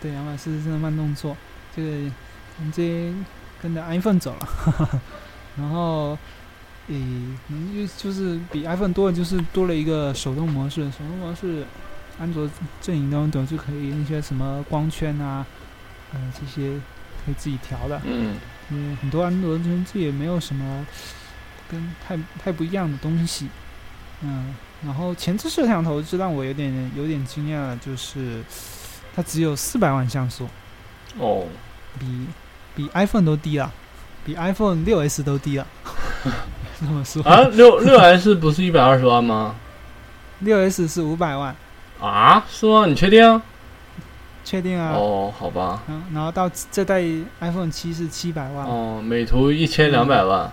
[0.00, 1.36] 对，两百四十帧的慢动作，
[1.74, 1.88] 这个
[2.58, 3.12] 我们直接
[3.60, 5.00] 跟着 iPhone 走了，
[5.58, 6.16] 然后，
[6.88, 6.94] 诶，
[7.48, 11.64] 嗯，就就是比 iPhone 多的就是多了一个手动模式，手动模式，
[12.20, 12.48] 安卓
[12.80, 15.44] 阵营当中就可以那些什么光圈啊，
[16.12, 16.78] 呃，这些
[17.24, 18.36] 可以自己调的，嗯，
[18.70, 20.86] 因为很多安卓这这也没有什么
[21.70, 23.48] 跟太太不一样的东西，
[24.22, 24.54] 嗯，
[24.84, 28.42] 然后前置摄像头是让我有点有点惊讶的，就是
[29.14, 30.48] 它只有四百万像素，
[31.18, 31.44] 哦，
[31.98, 32.26] 比
[32.74, 33.70] 比 iPhone 都低了，
[34.24, 35.66] 比 iPhone 六 S 都低了。
[36.80, 39.54] 这么说啊，六六 S 不是一百二十万吗？
[40.40, 41.54] 六 S 是五百万，
[42.00, 42.86] 啊，是吗？
[42.86, 43.42] 你确定？
[44.44, 44.92] 确定啊？
[44.92, 45.82] 哦，好吧。
[45.86, 47.00] 嗯，然后到这代
[47.40, 50.50] iPhone 七是七百万，哦，美图一千两百万，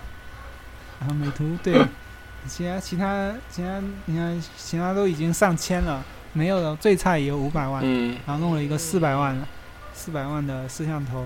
[1.00, 1.74] 然后美图对，
[2.48, 9.46] 其他其他其他你看其他都已经上千了，没有了最差也有五百万，嗯，然后弄了一个四百万的
[9.94, 11.26] 四百万的摄像头，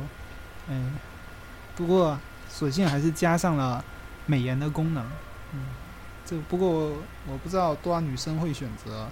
[0.68, 0.94] 嗯，
[1.76, 2.18] 不过
[2.50, 3.84] 索性还是加上了
[4.26, 5.04] 美颜的功能，
[5.54, 5.60] 嗯，
[6.26, 6.92] 这不过
[7.28, 9.08] 我不知道多少女生会选择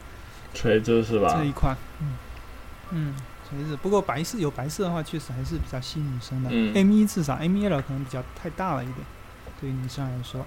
[0.54, 1.52] 垂直是吧这一？
[1.52, 2.16] 款，嗯
[2.90, 3.16] 嗯，
[3.50, 3.76] 垂直。
[3.78, 6.50] 不过白色有白色的话，确实还是比较吸引女生的。
[6.52, 8.98] 嗯 M 一至少 M 一 L 可能比较太大了一点，
[9.60, 10.46] 对于女生来说，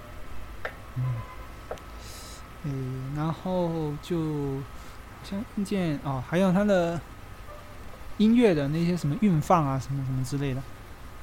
[0.96, 1.02] 嗯，
[2.64, 2.70] 诶，
[3.16, 4.56] 然后就
[5.22, 7.00] 好像硬件哦，还有它的
[8.18, 10.62] 音乐的那些什么运放啊，什么什么之类的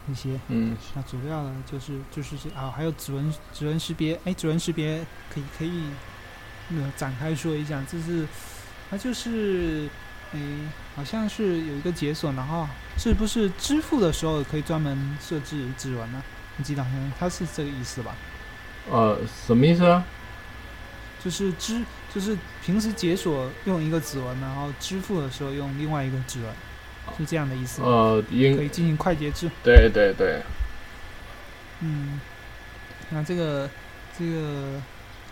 [0.05, 0.39] 那些。
[0.49, 5.83] 嗯，那主要的就是就是这啊，还有指纹指纹识别，哎，指纹识别可以可以
[6.71, 8.27] 呃展开说一下，就是
[8.89, 9.89] 它就是
[10.33, 10.39] 诶，
[10.95, 16.21] 好像是有一个解锁，然后是不是支付的时候可以专门设置指纹呢？
[16.57, 18.15] 你记得好像它是这个意思吧？
[18.91, 20.05] 呃，什么意思啊？
[21.23, 21.81] 就是支
[22.13, 26.51] 就是平时解锁用一个指纹，然后支付的时候用另外一个指纹，
[27.17, 27.87] 是这样的意思吗？
[27.87, 29.49] 呃，可以进行快捷制。
[29.63, 30.41] 对对对，
[31.81, 32.19] 嗯，
[33.09, 33.69] 那这个
[34.17, 34.81] 这个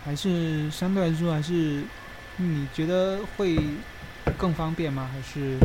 [0.04, 1.82] 还是相对来说还是
[2.36, 3.58] 你觉得会
[4.38, 5.10] 更方便吗？
[5.12, 5.56] 还是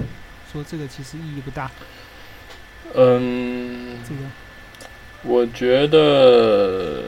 [0.52, 1.70] 说这个其实意义不大？
[2.94, 4.22] 嗯，这个
[5.24, 7.04] 我觉得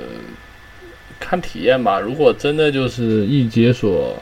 [1.28, 2.00] 看体验吧。
[2.00, 4.16] 如果真的就是一解锁，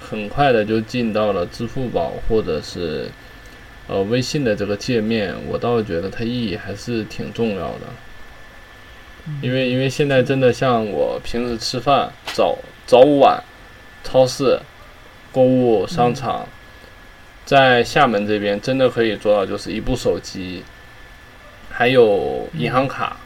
[0.00, 3.08] 很快的就进到了支付宝或者是
[3.86, 7.86] 呃微信的这个界面，我倒觉得它意义还是挺重要的。
[9.26, 13.40] 嗯因为因为现在真的像我平时吃饭早早午晚，
[14.02, 14.58] 超市、
[15.30, 16.48] 购物商场，
[17.44, 20.62] 在厦门这边真的可以做到，就是一部手机，
[21.70, 23.18] 还有银行卡，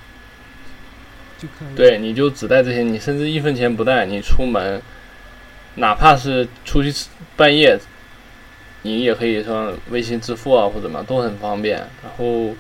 [1.43, 1.75] 就可以。
[1.75, 4.81] 对，你就只带这些，你甚至一分钱不带，你出门，
[5.75, 7.77] 哪怕是出去吃半夜，
[8.83, 11.79] 你也可以说微信支付啊或者什么都很方便。
[12.03, 12.55] 然后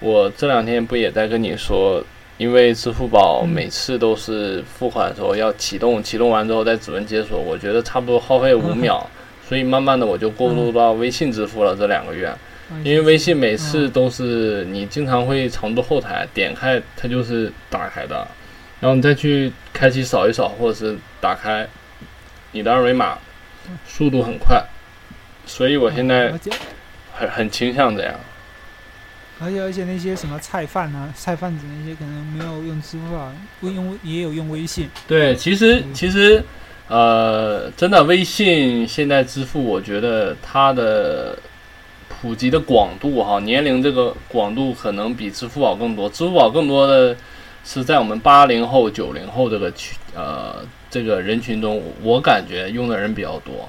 [0.00, 2.02] 我这两天不也在跟你说，
[2.38, 9.06] 因为支付宝嗯每次都是付款的时候要启动，启动完之后再指纹解锁，我觉得差不多耗费五 秒，
[9.46, 12.28] 所以慢慢的我就过渡到微信支付了这两个月。
[12.28, 12.38] 嗯
[12.82, 13.90] 因为微信每次嗯。
[13.90, 18.26] 都是你经常会长驻后台点开，它就是打开的，
[18.80, 21.66] 然后你再去开启扫一扫，或者是打开
[22.52, 23.18] 你的二维码，
[23.86, 24.64] 速度很快，
[25.46, 26.32] 所以我现在
[27.12, 28.14] 很很倾向这样。
[29.40, 34.88] 而且而且那些什么菜贩啊、菜贩子那些可能没有用支付宝，会用也有用微信。
[35.08, 35.92] 对，其实嗯。
[35.92, 36.42] 其实
[36.86, 41.36] 呃，真的微信现在支付，我觉得它的
[42.08, 46.08] 普及的广度哈，年龄这个广度可能比支付宝更多。
[46.08, 47.16] 支付宝更多的
[47.64, 50.56] 是在我们八零后、九零后这个群呃
[50.90, 53.68] 这个人群中，我感觉用的人比较多，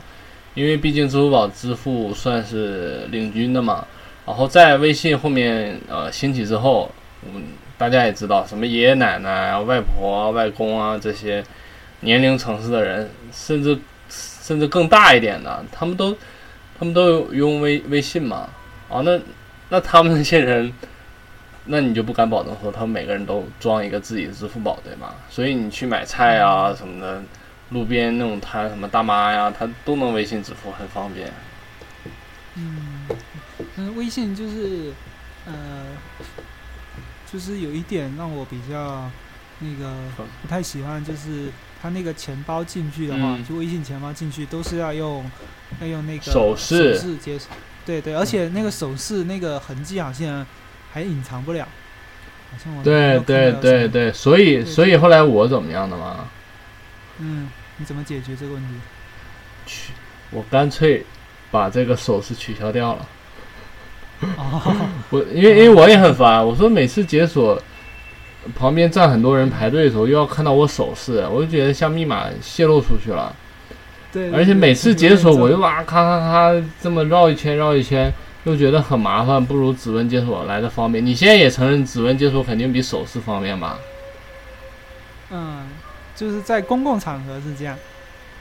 [0.54, 3.86] 因为毕竟支付宝支付算是领军的嘛。
[4.26, 6.90] 然后在微信后面呃兴起之后，
[7.26, 7.44] 我们
[7.78, 11.44] 大家也知道，什么爷爷奶奶、外婆、外公啊这些
[12.00, 13.78] 年龄层次的人，甚至
[14.10, 16.16] 甚至更大一点的，他们都
[16.78, 18.50] 他们都有用微微信嘛？
[18.90, 19.20] 啊，那
[19.70, 20.72] 那他们那些人，
[21.66, 25.16] 那你就不敢保证说他们每个人都装一个自己的支付宝对吗？
[25.30, 27.24] 所以你去买菜啊什么的，
[27.70, 31.32] 路边那种摊什么大妈呀，她都能微信支付，很方便。
[32.56, 33.08] 嗯，
[33.78, 34.94] 嗯，微信就是
[35.46, 35.54] 呃，
[37.32, 39.10] 就是有一点让我比较
[39.60, 41.50] 那个嗯不太喜欢，就是
[41.82, 45.30] 他那个钱包进去的话，嗯就微信钱包进去都是要用
[45.82, 47.52] 要用那个手势手势解锁，
[47.86, 50.46] 对对，而且那个手势那个痕迹好像
[50.92, 51.68] 还隐藏不了，
[52.52, 56.28] 好像我对对对对，所以所以后来我怎么样的嘛？
[57.20, 58.68] 嗯，你怎么解决这个问题？
[59.66, 59.94] 去，
[60.32, 61.06] 我干脆
[61.52, 63.08] 把这个手势取消掉了。
[64.38, 64.76] 哦，
[65.12, 67.62] 我因为因为我也很烦，我说每次解锁
[68.56, 73.36] 旁边站很多人排队的时候，又要看到我手势，我就觉得像密码泄露出去了。
[74.16, 78.10] 对，而且每次解锁我又就哇咔咔咔这么绕一圈绕一圈，
[78.46, 81.06] 又觉得很麻烦，不如指纹解锁来的方便。
[81.06, 83.78] 你现在也承认指纹解锁肯定比手势方便吧？
[85.32, 85.68] 嗯，
[86.16, 87.78] 就是在公共场合是这样。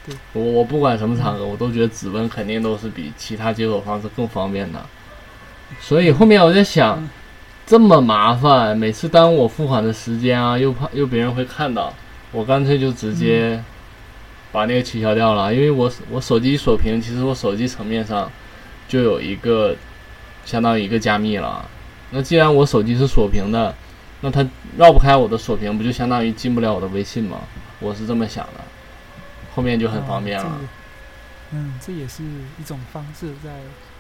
[0.07, 4.81] 对我我不管什么场合，我都觉得指纹肯定都是比其他解锁方式更方便的。
[5.81, 7.11] 所以后面我在想嗯，
[7.67, 11.93] 这么麻烦，每次耽误我付款的时间啊，又怕又别人会看到，
[12.31, 13.61] 我干脆就直接
[14.55, 15.53] 把那个取消掉了。
[15.53, 18.31] 因为我我手机锁屏，其实我手机层面上
[18.87, 19.75] 就有一个
[20.45, 21.69] 相当于一个加密了。
[22.11, 23.75] 那既然我手机是锁屏的，
[24.21, 24.47] 那它
[24.79, 27.41] 绕不开我的锁屏，不就相当于进不了我的微信吗？
[27.81, 28.61] 我是这么想的。
[29.55, 30.47] 后面就很方便了。
[30.47, 30.59] 哦
[31.53, 32.23] 嗯，这也是
[32.59, 33.51] 一种方式，在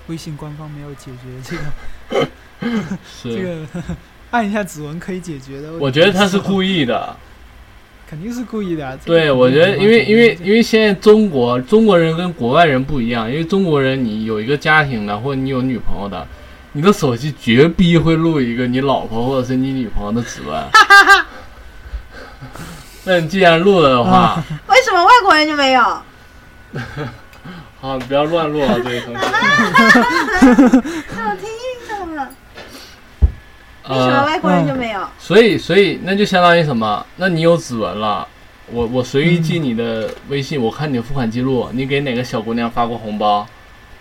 [0.07, 2.29] 微信官方没有解决这个
[3.23, 3.83] 这 是， 个
[4.33, 5.73] 按一下指纹可以解决的。
[5.75, 7.17] 我觉得他是故意的。
[8.09, 8.97] 肯定是故意的、啊。
[9.05, 16.27] 对，我觉得，因为因为因为为现在中国中国人跟国外人不一样，因为中国人你有一个家庭的，或者你有女朋友的，
[16.73, 20.63] 你的手机绝逼会录一个你老婆或者是你女朋友的指纹。
[23.07, 25.83] 那你既然录了的话，为什么外国人就没有？
[27.81, 29.21] 好，你不要乱录啊，这位同学。
[33.89, 35.01] 为什么呃，外国人就没有？
[35.19, 37.05] 所以所以那就相当于什么？
[37.17, 38.27] 那你有指纹了，
[38.73, 43.47] 我我随意记你的微信，我看你的付款记录，你给哪个小姑娘发过红包，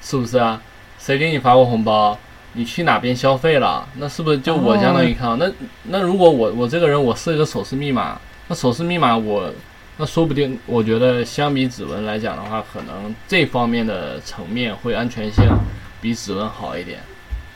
[0.02, 0.62] 是不是啊？
[0.98, 2.18] 谁给你发过红包？
[2.54, 3.86] 你去哪边消费了？
[3.98, 5.36] 那是不是就我相当于看到？
[5.36, 5.52] 那
[5.84, 8.18] 那如果我我这个人我设一个手势密码，
[8.48, 9.52] 那手势密码我
[9.98, 15.44] 那说不定，我觉得相比指纹来讲的话，可能这方面的层面会安全性
[16.00, 17.00] 比指纹好一点。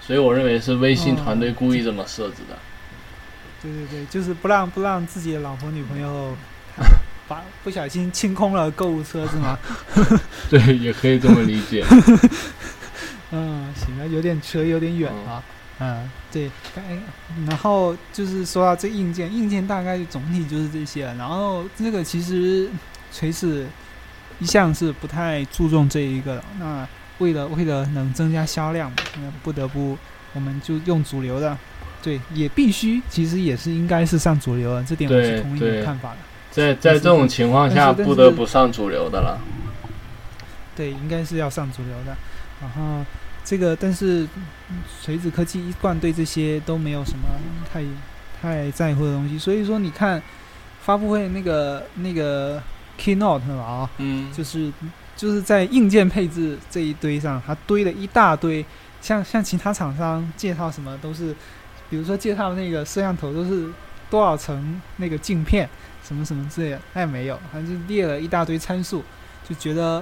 [0.07, 2.57] 所以我认为是微信团队故意这么设置的。
[3.61, 6.33] 对对对，就是不让不让自己的老婆女朋友
[7.27, 9.59] 把不小心清空了购物车是吗？
[10.49, 11.83] 对，也可以这么理解。
[13.31, 15.43] 嗯，行了，有点扯，有点远了。
[15.79, 16.97] 嗯，对，哎，
[17.45, 21.03] 然后就是说到这硬件，硬件大概总体就是这些。
[21.17, 22.69] 然后这个其实
[23.11, 23.67] 锤子
[24.39, 26.43] 一向是不太注重这一个的。
[26.59, 26.87] 那
[27.19, 29.97] 为了为了能增加销量，那不得不
[30.33, 31.57] 我们就用主流的。
[32.01, 36.17] 对，也必须，其实也是应该是上主流的，这点我是同意你的看法的。
[36.51, 39.39] 在在这种情况下，不得不上主流的了。
[40.75, 42.15] 对，应该是要上主流的。
[42.61, 43.03] 然后
[43.43, 44.27] 这个，但是
[45.03, 47.27] 锤子科技一贯对这些都没有什么
[47.71, 47.83] 太
[48.41, 50.21] 太在乎的东西，所以说你看
[50.81, 52.61] 发布会那个那个
[52.99, 54.71] keynote 嘛啊，嗯，就是
[55.17, 58.65] 就是在硬件配置这一堆上，它堆了一大堆，
[59.01, 61.35] 像像其他厂商介绍什么都是，
[61.89, 63.69] 比如说介绍那个摄像头都是
[64.09, 65.67] 多少层那个镜片
[66.01, 69.03] 什么什么之类的，那也没有，反正就列了一大堆参数，
[69.49, 70.01] 就觉得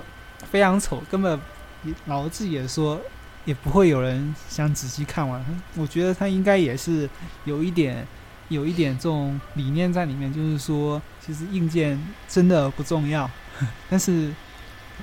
[0.51, 1.39] 非常丑，根本。
[2.07, 2.99] 老子自己也说，
[3.43, 5.39] 也不会有人想仔细看完。
[5.75, 7.07] 我觉得他应该也是
[7.43, 8.03] 有一点，
[8.49, 13.29] 有一点这种理念在里面，就是说，其实硬件真的不重要，
[13.87, 14.33] 但是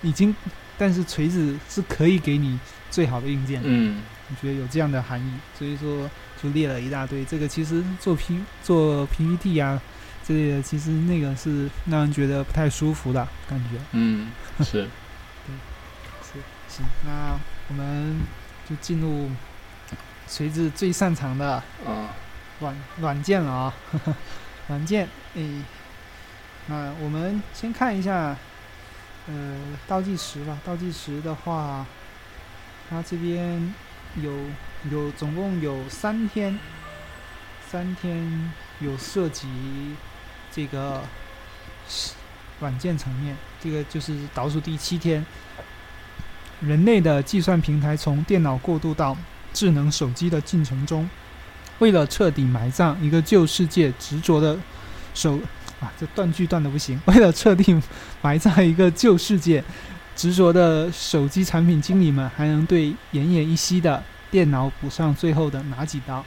[0.00, 0.34] 已经，
[0.78, 2.58] 但是锤子是可以给你
[2.90, 3.60] 最好的硬件。
[3.64, 6.08] 嗯，我觉得有这样的含义，所以说
[6.42, 7.24] 就列了一大堆。
[7.24, 9.80] 这个其实做 P 做 PPT 啊
[10.26, 13.78] 之类的，其实那个是让人觉得不太舒服的感觉。
[13.92, 14.88] 嗯，是。
[16.68, 18.18] 行，那我们
[18.66, 19.30] 就进入
[20.26, 22.08] 锤子最擅长的啊
[22.60, 23.74] 软软件了啊，
[24.68, 25.62] 软件诶，
[26.68, 28.34] 那我们先看一下
[29.28, 29.56] 呃
[29.86, 30.58] 倒计时吧。
[30.64, 31.86] 倒计时的话，
[32.88, 33.74] 它这边
[34.16, 34.32] 有
[34.90, 36.58] 有总共有三天，
[37.70, 39.48] 三天有涉及
[40.50, 41.02] 这个
[42.60, 45.24] 软件层面，这个就是倒数第七天。
[46.60, 49.16] 人类的计算平台从电脑过渡到
[49.52, 51.08] 智能手机的进程中，
[51.80, 54.56] 为了彻底埋葬一个旧世界执着的
[55.12, 55.40] 手
[55.82, 56.98] 啊，这断句断的不行。
[57.06, 57.78] 为了彻底
[58.22, 59.62] 埋葬一个旧世界
[60.14, 66.24] 执着的手机产品经理们，还能对奄奄一息的电脑补上最后的哪几刀？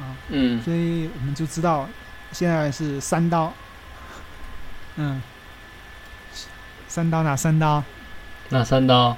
[0.00, 1.88] 啊，嗯，所以我们就知道
[2.32, 3.52] 现在是三刀。
[4.96, 5.22] 嗯，
[6.88, 7.82] 三刀哪三刀？
[8.48, 9.16] 哪三刀？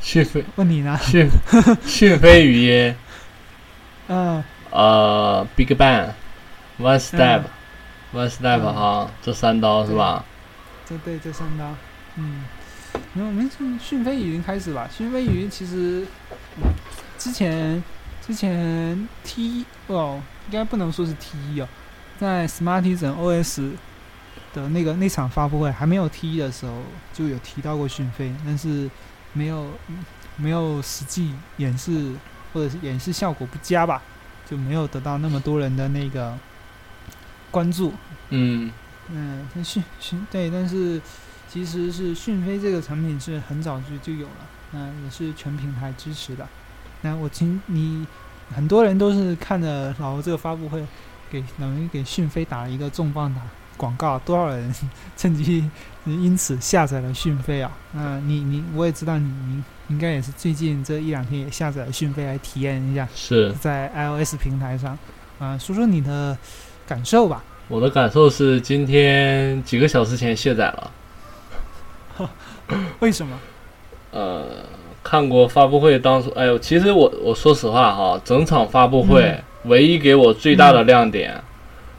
[0.00, 0.98] 讯飞问你呢？
[1.02, 1.28] 讯
[1.84, 2.94] 讯飞语音，
[4.08, 6.98] 嗯，呃，Big Bang，One
[8.12, 10.24] Step，One Step 哈，这三刀是吧？
[10.84, 11.74] 这对这三刀，
[12.16, 12.44] 嗯，
[13.14, 14.88] 那我们从讯飞语音开始吧。
[14.90, 16.06] 讯飞语音其实
[17.18, 17.82] 之前
[18.26, 21.68] 之前 T 哦，应该不能说是 T 一哦，
[22.18, 23.72] 在 Smartisan OS
[24.54, 28.90] 的那个那场发布会还没有 T 一的时候，就有提到过讯飞，但是。
[29.32, 29.66] 没有，
[30.36, 32.14] 没有实际演示，
[32.54, 34.00] 或者是演示效果不佳吧，
[34.48, 36.34] 就没有得到那么多人的那个
[37.56, 37.90] 关注。
[38.28, 38.70] 嗯
[39.08, 41.00] 嗯，讯讯对，但是
[41.48, 44.34] 其实是讯飞这个产品是很早就就有了，
[44.72, 46.46] 嗯，也是全平台支持的。
[47.00, 48.06] 那我听你
[48.54, 50.84] 很多人都是看着老罗这个发布会，
[51.30, 53.40] 给等于给讯飞打了一个重磅打
[53.78, 54.74] 广告，多少人
[55.16, 55.70] 趁机。
[56.04, 64.96] 因此下载了讯飞啊，那你你我也知道你你应该也是最近这一两天也下载了讯飞来体验一下，是在 iOS 平台上，
[65.40, 66.36] 啊，说说你的
[66.86, 67.42] 感受吧。
[67.68, 70.90] 我的感受是今天几个小时前卸载了，
[73.00, 73.38] 为什么？
[74.12, 74.44] 呃，
[75.02, 81.40] 看过发布会当初，哎呦，其实我我说实话哈，整场发布会唯一给我最大的亮点。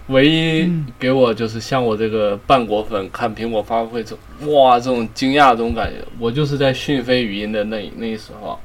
[0.08, 8.58] 唯一给我就是像我这个半果粉看苹果发布会，这哇这种惊讶这种感觉，我就是在讯飞语音的那那时候，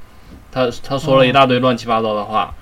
[0.52, 2.54] 他他说了一大堆乱七八糟的话，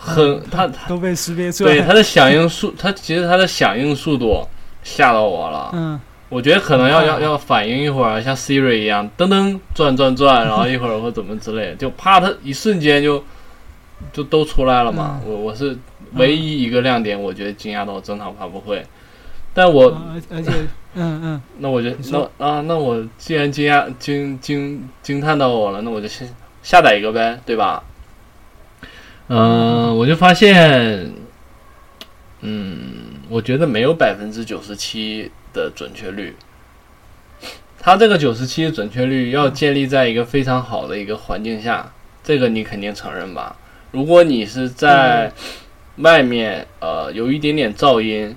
[0.00, 4.46] 很他都被识别出来，对他的响应速，他其实他的响应速度
[4.82, 13.22] 吓到我了，嗯，我觉得可能要要要反应一会儿，像 Siri 一样噔噔转转转，然后一会儿或怎么之类，就啪，他一瞬间就
[14.12, 15.76] 就都出来了嘛，我我是。
[16.14, 18.84] 唯一一个亮点，我觉得惊讶到整场发布会。
[19.54, 20.50] 但我啊而而且，
[20.94, 26.28] 嗯嗯，那我就那啊，那我既然惊讶惊惊惊叹到我了，那我就先
[26.64, 27.80] 下载一个呗，对吧？
[29.32, 31.12] 嗯、我就发现，
[32.40, 32.80] 嗯，
[33.28, 36.34] 我觉得没有百分之九十七的准确率。
[37.78, 41.92] 它这个九十七的准确率要建立在一个非常好的一个环境下，
[42.24, 43.54] 这个你肯定承认吧？
[43.92, 45.32] 如果你是在
[45.98, 48.34] 外面，呃，有一点点噪音，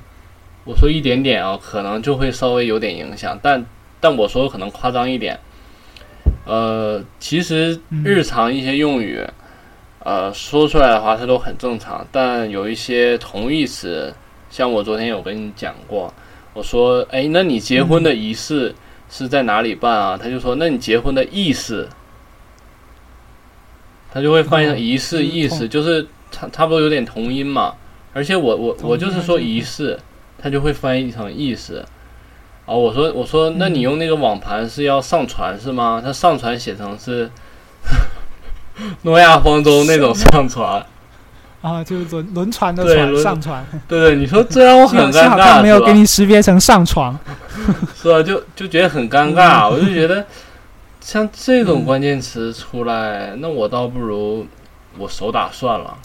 [0.64, 3.66] 我说一点点啊，可能就会稍微有点影响，但
[4.00, 5.40] 但我说可能夸张一点。
[6.46, 9.20] 呃，其实日常一些用语，
[10.04, 14.14] 呃，说出来的话它都很正常，但有一些同义词，
[14.50, 16.14] 像我昨天有跟你讲过，
[16.54, 18.76] 我说，哎，那你结婚的仪式
[19.10, 20.20] 是在哪里办啊？
[20.22, 21.88] 他就说，那你结婚的意思，
[24.12, 27.74] 他就会翻译成哦仪式就是意思，就是差差不多有点同音嘛。
[28.14, 29.98] 而且我我我就是说仪式，
[30.38, 31.86] 他就会翻译成意思。
[32.66, 36.02] 啊，我说我说，那你用那个网盘是要上传是吗？
[36.04, 37.32] 他上传写成是
[39.04, 40.86] 诺亚方舟那种上船，
[41.62, 47.18] 啊，就是轮轮船的对船上船，对对，你说这让我很幸好尴尬，他没有给你识别成上床。
[48.02, 48.22] 是吧？
[48.22, 50.26] 就就觉得很尴尬，我就觉得
[51.00, 54.46] 像这种关键词出来，那我倒不如
[54.98, 55.98] 我手打算了。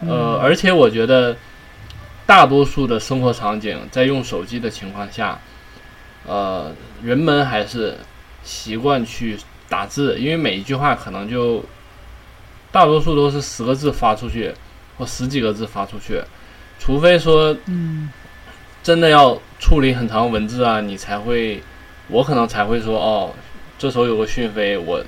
[0.00, 1.34] 呃，嗯而且我觉得
[2.26, 5.38] 大多数的生活场景，在用手机的情况下，
[6.26, 6.70] 呃，
[7.02, 7.96] 人们还是
[8.44, 9.38] 习惯去
[9.68, 11.64] 打字，因为每一句话可能就
[12.70, 14.54] 大多数都是十个字发出去，
[14.98, 16.22] 或十几个字发出去，
[16.78, 18.10] 除非说嗯
[18.82, 21.62] 真的要处理很长文字啊，你才会，
[22.08, 23.32] 我可能才会说哦，
[23.78, 25.02] 这时候有个讯飞，我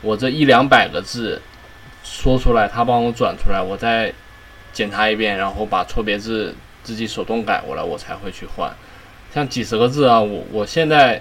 [0.00, 1.42] 我这一两百个字
[2.02, 4.12] 说出来，他帮我转出来，我再
[4.72, 8.74] 检查一遍，然后把错别字自己手动改过来，我才会去换。
[9.34, 11.20] 像几十个字啊，我我现在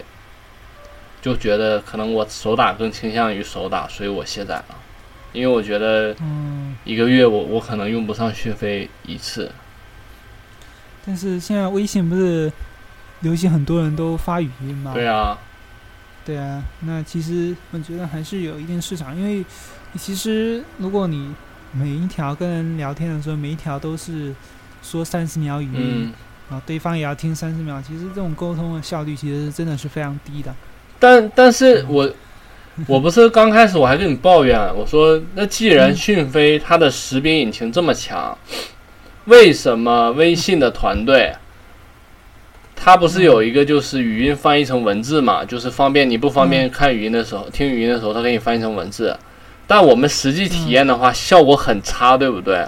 [1.25, 4.75] 就觉得可能我手打更倾向于手打，所以我卸载了，
[5.33, 9.51] 因为我觉得嗯，一个月我我可能用不上讯飞一次。
[11.03, 12.53] 但是现在微信不是
[13.21, 14.91] 流行很多人都发语音吗？
[14.93, 15.35] 对啊，
[16.23, 19.43] 对啊，那其实我觉得还是有一定市场，因为
[19.97, 21.33] 其实如果你
[21.71, 24.31] 每一条跟人聊天的时候，每一条都是
[24.83, 26.13] 说三十秒语音，嗯。
[26.51, 30.53] 然后对方也要听三十秒，其实这种沟通的效率其实真的是非常低的。
[30.99, 32.09] 但但是我
[32.87, 38.37] 我不是刚开始我还跟你抱怨，我说那既然讯飞它的识别引擎这么强，
[39.25, 41.33] 为什么微信的团队
[42.75, 45.43] 它不是有一个就是语音翻译成文字嘛？
[45.45, 49.17] 就是方便你不方便看语音的时候，听语音的时候，它给你翻译成文字。
[49.65, 52.65] 但我们实际体验的话，效果很差，对不对？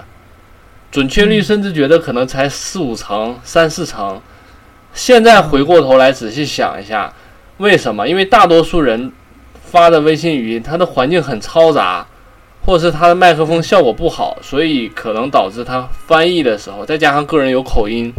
[0.90, 4.20] 准确率甚至觉得可能才四五成、三四成。
[4.94, 7.12] 现在回过头来仔细想一下，
[7.58, 8.08] 为什么？
[8.08, 9.12] 因为大多数人
[9.70, 12.06] 发的微信语音，它的环境很嘈杂，
[12.64, 18.12] 或者是它的麦克风效果不好，所以可能导致它翻译的时候，再加上个人有口音，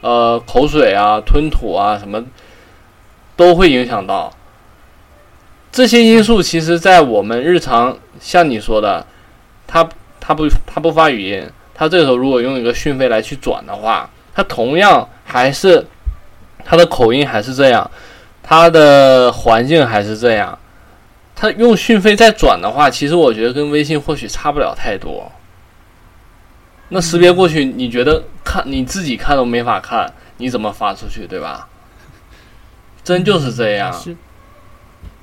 [0.00, 2.24] 呃，口水啊、吞吐啊什么，
[3.36, 4.32] 都会影响到。
[5.70, 9.06] 这些因素其实，在我们日常，像你说的，
[9.66, 9.88] 他
[10.20, 15.86] 他不他不发语音，他这个时候如果用一个讯飞来去转的话，他同样还是
[16.64, 17.90] 他的口音还是这样，
[18.52, 20.58] 他的环境还是这样。
[21.34, 25.32] 他用讯飞再转的话，其实我觉得跟微信或许差不了太多。
[26.90, 31.66] 那识别过去，你觉得看你自己看都没法看，你怎么发出去，对吧？
[33.02, 33.90] 真就是这样。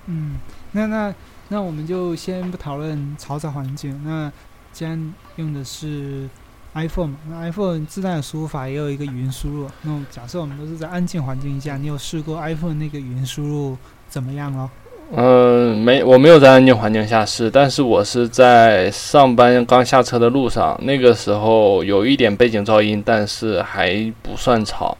[0.08, 0.40] 嗯，
[0.72, 1.14] 那那
[1.50, 4.02] 那我们就先不讨论嘈杂环境。
[4.04, 4.32] 那
[4.74, 6.28] 既然用的是
[6.74, 9.68] iPhone 嘛，那 iPhone 自带的输入法也有一个语音输入。
[9.82, 14.70] 那假设我们都是在安静环境下，你有试过 iPhone 那个语音输入怎么样咯？
[15.12, 24.96] 嗯，没，我没有在安静环境下试，但是我是在上班刚下车的路上，那个时候有一点背景噪音，但是还不算吵，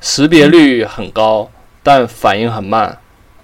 [0.00, 1.50] 识别率很高，
[1.82, 2.96] 但反应很慢。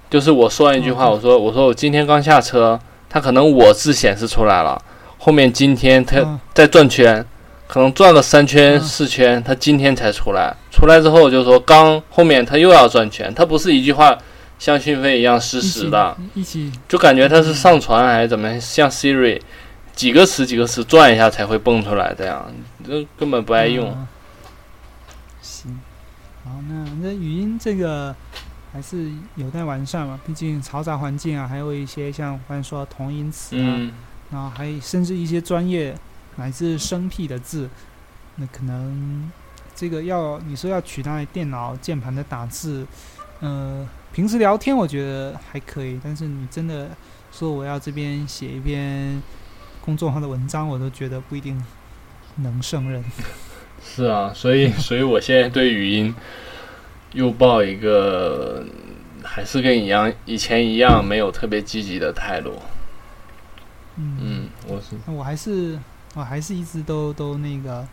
[0.09, 2.78] 就是我说完一句话，我说我说我今天刚下车，
[3.11, 4.80] 它可能我字显示出来了，
[5.25, 6.39] 后面今天它嗯。
[6.53, 7.25] 在转圈，
[7.66, 8.81] 可能转了三圈嗯。
[8.81, 10.55] 四圈，他今天才出来。
[10.70, 14.18] 出来之后就说刚后面他又要转圈，他不是一句话
[14.59, 19.41] 像讯飞一样实时的，一起就感觉他是上传还是怎么像 Siri
[19.95, 22.53] 几个词几个词转一下才会蹦出来，这样
[22.87, 23.89] 这根本不爱用。
[23.89, 24.07] 嗯。
[25.41, 25.81] 行，
[26.45, 28.14] 好，那那语音这个
[28.72, 33.93] 还是有待完善嘛，毕竟嘈杂环境啊，还有一些像刚才说同音词啊，嗯，
[34.31, 35.95] 然后还甚至一些专业
[36.37, 37.68] 乃至生僻的字，
[38.37, 39.31] 那可能
[39.75, 42.87] 这个要你说要取代电脑键盘的打字，
[43.41, 46.91] 呃，平时聊天我觉得还可以，但是你真的
[47.31, 49.22] 说我要这边写一篇
[49.81, 51.62] 公众号的文章，我都觉得不一定
[52.37, 53.05] 能胜任。
[53.85, 56.14] 是啊，所以所以我现在对语音
[57.12, 58.64] 又抱一个
[59.22, 62.55] 还是跟一样以前一样没有特别积极的态度。
[63.97, 65.78] 嗯，嗯，我是那我还是
[66.14, 67.86] 我还是一直都都那个，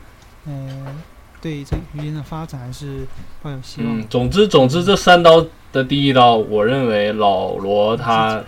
[0.45, 0.95] 呃，
[1.41, 3.05] 对这语音的发展还是
[3.41, 8.43] 抱有希望总之总之这三刀的第一刀，我认为老罗他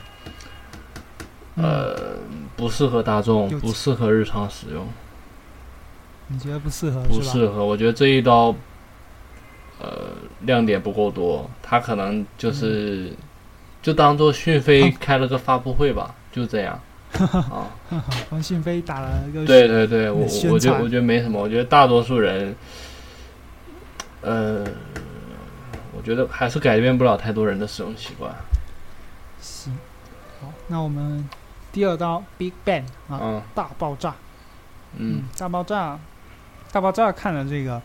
[1.56, 1.95] 嗯，呃
[2.56, 4.88] 不适合大众，不适合日常使用。
[6.28, 7.22] 你觉得不适合不？
[7.22, 7.66] 适合。
[7.66, 8.56] 我觉得这一刀，
[9.80, 10.10] 呃，
[10.41, 13.12] 亮点不够多，他可能就是、
[13.82, 16.80] 就当做讯飞嗯开了个发布会吧，就这样。
[17.20, 17.70] 啊，
[18.30, 22.55] 帮讯飞打了个对对对，我我觉得我觉得没什么，我觉得大多数人，
[24.22, 24.66] 呃，
[25.95, 28.34] 我觉得还是改变不了太多人的使用习惯。
[29.39, 29.78] 行，
[30.41, 31.28] 好，那我们
[31.72, 34.16] 第二刀 Big Bang 啊，大爆炸，
[34.97, 35.99] 嗯，，大爆炸，
[36.72, 37.82] 大爆炸看了这个，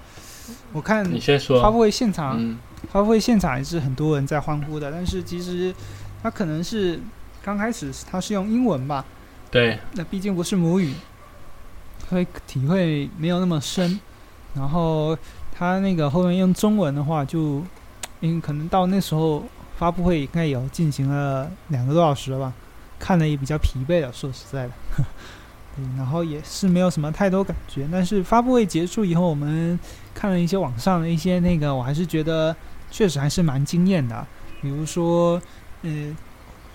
[0.72, 1.60] 我看你先说。
[1.62, 2.56] 发布会现场，
[2.90, 5.74] 发布会现场也是很多人在欢呼的，但是其实
[6.22, 6.98] 他可能是
[7.42, 9.04] 刚开始他是用英文吧，
[9.50, 10.92] 对，那毕竟不是母语，
[12.10, 13.98] 会体会没有那么深。
[14.54, 15.16] 然后
[15.56, 17.62] 他那个后面用中文的话就，
[18.20, 19.44] 因可能到那时候
[19.78, 22.52] 发布会应该有进行了两个多小时了吧，
[22.98, 24.72] 看了也比较疲惫了，说实在的。
[25.78, 27.88] 嗯，然后也是没有什么太多感觉。
[27.90, 29.78] 但是发布会结束以后，我们
[30.12, 32.54] 看了一些网上的一些那个，我还是觉得
[32.90, 34.26] 确实还是蛮惊艳的。
[34.60, 35.40] 比如说，
[35.82, 36.16] 呃，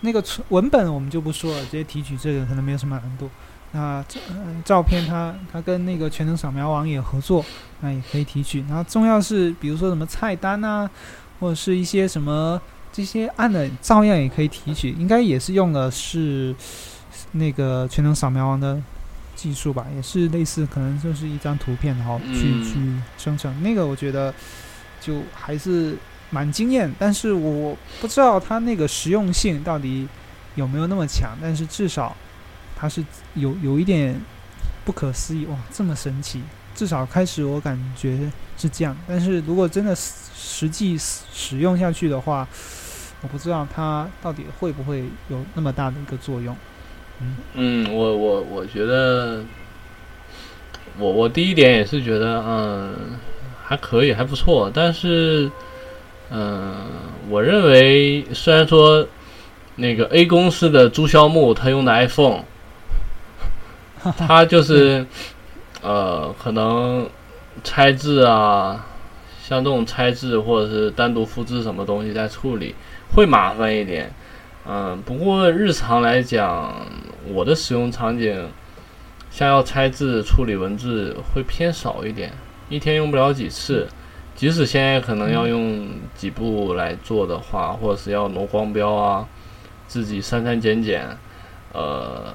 [0.04, 3.30] 那个纯文本我们就不说了，直接提取这个可能没有什么难度。
[3.72, 7.44] 那这、呃、照片它它跟那个全能扫描网也合作，
[7.80, 8.64] 那也可以提取。
[8.68, 10.88] 然后重要是比如说什么菜单啊，
[11.40, 16.54] 或者是一些什么这些按的照样也可以提取，应该也是用的是
[17.32, 18.80] 那个全能扫描网的
[19.36, 22.78] 技术吧，也是类似可能就是一张图片然后去、去
[23.18, 23.64] 生成。
[23.64, 24.32] 那个我觉得
[25.02, 25.98] 就还是
[26.34, 30.08] 蛮惊艳，但是我不知道它那个实用性到底
[30.56, 32.16] 有没有那么强，但是至少
[32.76, 33.06] 它是
[33.36, 34.20] 有有一点
[34.84, 36.42] 不可思议哇，这么神奇。
[36.76, 38.18] 至少开始我感觉
[38.58, 42.48] 是这样，但是如果真的实际使用下去的话，
[43.22, 46.58] 我不知道它到底会不会有那么大的一个作用。
[47.22, 49.44] 嗯嗯，我我我觉得，
[50.98, 53.20] 我我第一点也是觉得，嗯，
[53.64, 54.72] 还可以，还不错。
[54.74, 55.50] 但是，
[56.36, 56.74] 嗯，
[57.30, 59.08] 我认为虽然说
[59.76, 62.44] 那个 A 公司的朱萧木他用的 iPhone，
[64.18, 65.06] 他就是
[65.84, 67.08] 呃，可能
[67.64, 68.84] 拆字啊，
[69.44, 72.74] 像这种拆字或者是单独复制什么东西在处理
[73.14, 74.12] 会麻烦一点。
[74.68, 76.74] 嗯，不过日常来讲，
[77.32, 78.48] 我的使用场景，
[79.30, 82.32] 像要拆字、处理文字会偏少一点，
[82.70, 83.88] 一天用不了几次。
[84.44, 89.26] 即使现在可能要用几步来做的话，或者是要挪光标啊，
[89.88, 91.08] 自己删删减减，
[91.72, 92.26] 呃，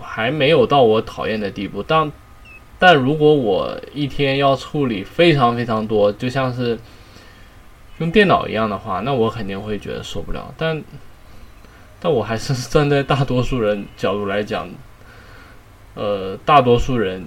[0.00, 1.84] 还没有到我讨厌的地步。
[1.84, 2.10] 但
[2.80, 6.76] 但如果我一天要处理非常非常多，就像是
[7.98, 10.52] 用电脑一样的话，那我肯定会觉得受不了。
[10.58, 10.82] 但
[12.00, 14.68] 但我还是 站在大多数人角度来讲，
[15.94, 17.24] 呃，大多数人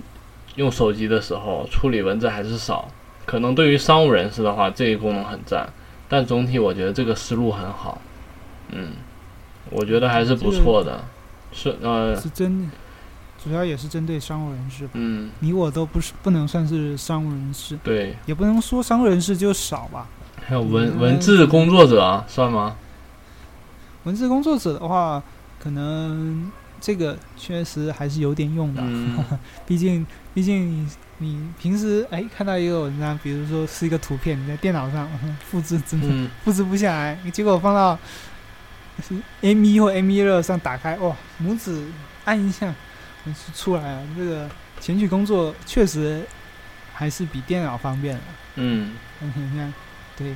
[0.57, 2.89] 用手机的时候处理文字还是少。
[3.27, 5.67] 可能对于商务人士的话，这一功能很赞，
[6.07, 8.01] 但总体我觉得这个思路很好。
[8.69, 8.93] 嗯，
[9.69, 11.03] 我觉得还是不错的。
[11.51, 12.71] 是呃，是针，
[13.43, 14.91] 主要也是针对商务人士吧。
[14.93, 20.07] 嗯，你我都不是不能算是商务人士，对，也不能说商务人士就少吧。
[20.45, 22.75] 还有文嗯文字工作者啊，算吗？
[24.05, 25.21] 文字工作者的话，
[25.59, 26.49] 可能
[26.79, 28.81] 这个确实还是有点用的。
[28.85, 29.17] 嗯
[29.67, 30.89] 毕竟，毕竟
[31.19, 35.09] 你你平时哎看到一个文章，比如说是一个图片，你在电脑上
[35.49, 37.97] 复制真的嗯，复制不下来，结果放到
[39.41, 41.85] M 一或 M 一二上打开，哇，拇指
[42.25, 42.73] 按一下
[43.25, 44.03] 就出来了。
[44.15, 44.49] 这个
[44.79, 46.23] 前取工作确实
[46.93, 48.21] 还是比电脑方便了。
[48.55, 49.73] 嗯，嗯，你看，
[50.15, 50.29] 对，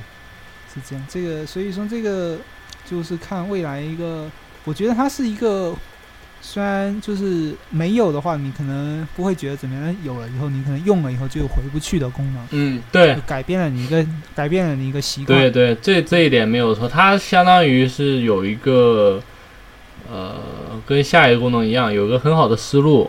[0.72, 1.04] 是这样。
[1.08, 2.38] 这个所以说这个
[2.84, 4.30] 就是看未来一个，
[4.64, 5.74] 我觉得它是一个，
[6.44, 15.38] 虽然就是没有的话，你可能不会觉得怎么样，但有了以后，你可能用了以后就有回不去的功能，嗯，对，改变了你一个改变了你一个习惯。
[15.38, 19.22] 对对，这这一点没有错，它相当于是有一个，
[20.10, 20.34] 呃，
[20.84, 23.08] 跟下一个功能一样，有一个很好的思路，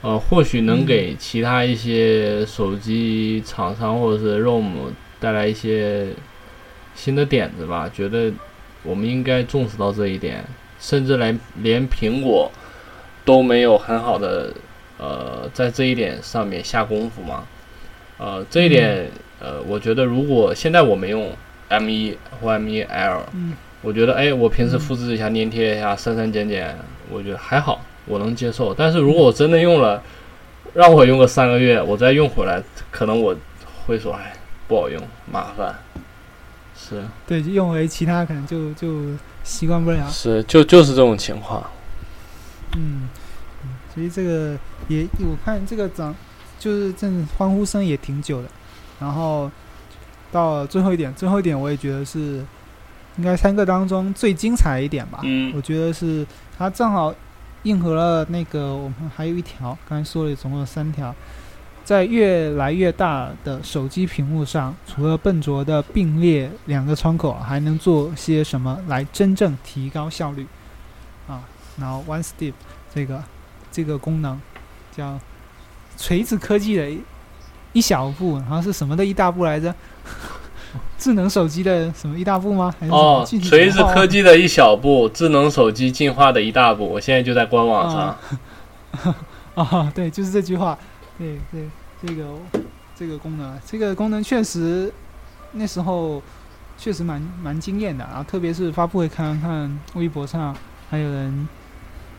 [0.00, 4.70] 呃，或许能给其他一些手机厂商或者是 ROM
[5.18, 6.10] 带来一些
[6.94, 7.90] 新的点子吧。
[7.92, 8.32] 觉得
[8.84, 10.44] 我们应该重视到这一点，
[10.78, 12.48] 甚至连连苹果
[13.28, 14.50] 都没有很好的
[14.96, 17.44] 呃在这一点上面下功夫嘛。
[18.16, 19.06] 呃，这一点
[19.38, 21.30] 呃，我觉得如果现在我没用
[21.68, 23.52] M 一或 M 一 L，嗯
[23.82, 26.74] 我觉得哎，我平时复制一下、粘贴一下、删删减减，
[27.10, 28.72] 我觉得还好，我能接受。
[28.72, 30.02] 但是如果我真的用了，
[30.72, 33.36] 让我用个三个月，我再用回来，可能我
[33.86, 34.32] 会说，哎，
[34.66, 35.00] 不好用，
[35.30, 35.74] 麻烦。
[36.74, 39.12] 是对，就用为其他可能就就
[39.44, 40.08] 习惯不了。
[40.08, 41.62] 是，就就是这种情况。
[42.76, 43.08] 嗯，嗯
[43.98, 46.14] 所以这个也我看这个涨，
[46.56, 48.48] 就是正欢呼声也挺久的。
[49.00, 49.50] 然后
[50.30, 52.44] 到最后一点，最后一点我也觉得是
[53.16, 55.18] 应该三个当中最精彩一点吧。
[55.24, 56.24] 嗯我觉得是
[56.56, 57.12] 它正好
[57.64, 61.12] 应和了那个我们还有一条，刚才说了总共有三条，
[61.84, 70.46] 在越来越大的手机屏幕上，除了笨拙的并列两个窗口，还能做些什么来真正提高效率？
[71.26, 71.42] 啊，
[71.80, 72.52] 然后 One Step
[72.94, 73.22] 这个
[73.70, 74.40] 这个功能
[74.90, 75.18] 叫
[75.96, 77.00] 锤子科技的一
[77.74, 79.74] 一小步，然后是什么的一大步来着？
[80.98, 82.74] 智能手机的什么一大步吗？
[82.78, 86.84] 还是什么锤子科技的一小步，智能手机进化的一大步。
[86.86, 89.14] 我现在就在官网上。
[89.54, 90.76] 啊， 对，就是这句话，
[91.16, 91.68] 对对，
[92.04, 92.24] 这个
[92.96, 94.92] 这个功能，这个功能确实
[95.52, 96.20] 那时候
[96.76, 100.54] 确实蛮蛮惊艳的，然后特别是发布会看看微博上
[100.90, 101.48] 还有人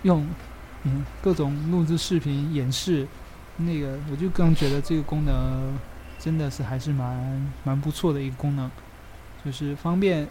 [0.04, 0.26] 用
[0.84, 3.08] 嗯各种录制视频演示，
[3.58, 5.78] 那个我就更觉得这个功能
[6.18, 8.70] 真的是还是蛮蛮不错的一个功能，
[9.44, 10.28] 就是方便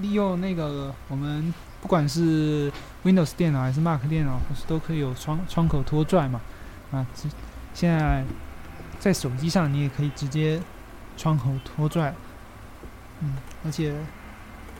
[0.00, 2.70] 利用那个我们不管是
[3.04, 6.40] Windows 电脑还是 Mac 电脑，不是都可以有窗窗口拖拽嘛？
[6.92, 7.28] 啊，这
[7.74, 8.24] 现在
[8.98, 10.60] 在手机上你也可以直接
[11.16, 12.14] 窗口拖拽，
[13.20, 13.34] 嗯，
[13.64, 13.94] 而且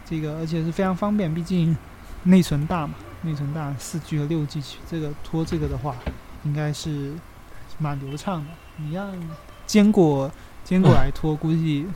[0.04, 1.76] 这个而且是非常方便，毕竟
[2.24, 5.96] 内存大嘛，内存大，四 G 和六 G 这个拖这个的话，
[6.44, 7.12] 应该是
[7.78, 8.50] 蛮流畅的。
[8.76, 9.12] 你让
[9.66, 10.30] 坚果
[10.64, 11.86] 坚果 来拖，估计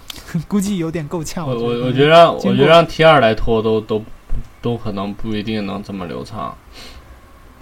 [0.48, 1.46] 估计有点够呛。
[1.46, 4.04] 我我我觉得让我觉得让 T 二来拖都都
[4.62, 6.56] 都可能不一定能这么流畅。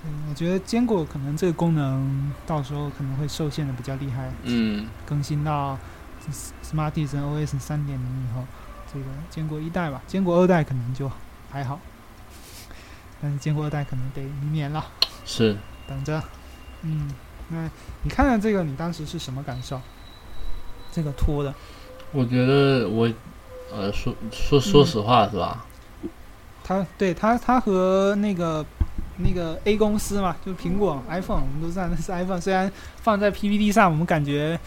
[0.03, 4.31] 对，我觉得坚果可能这个功能到时候可能会受限的比较厉害。
[4.43, 5.79] 嗯，更新到
[6.63, 8.45] Smartisan OS 三点零以后，
[8.93, 11.11] 这个坚果一代吧，坚果二代可能就
[11.51, 11.81] 还好，
[13.25, 14.85] 但是坚果二代可能得明年了，
[15.25, 15.57] 是。
[15.89, 16.23] 等着。
[16.83, 17.11] 嗯，
[17.49, 17.71] 那
[18.03, 19.81] 你看了这个，你当时是什么感受？
[20.93, 21.55] 这个拖的，
[22.13, 23.11] 我觉得我，
[23.73, 25.65] 呃，说说说实话是吧？
[26.63, 28.63] 他对他他和那个
[29.17, 32.71] 那个 A 公司嘛，就是苹果 iPhone，我们都知道那是 iPhone，虽然
[33.01, 34.61] 放在 PPT 上，我们感觉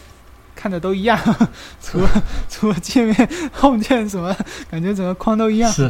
[0.56, 1.16] 看的都一样，
[1.80, 2.08] 除了
[2.48, 3.14] 除了界面、
[3.60, 4.36] Home 键什么，
[4.68, 5.70] 感觉整个框都一样。
[5.70, 5.88] 是。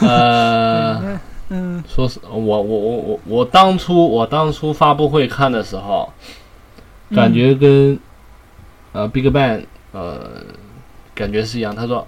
[0.00, 1.20] 呃， 那
[1.52, 6.08] 嗯说是，我我我我我当初我当初发布会看的时候，
[7.14, 7.98] 感觉跟、
[8.92, 10.30] 呃 Big Bang 呃
[11.14, 11.74] 感觉是一样。
[11.74, 12.06] 他说，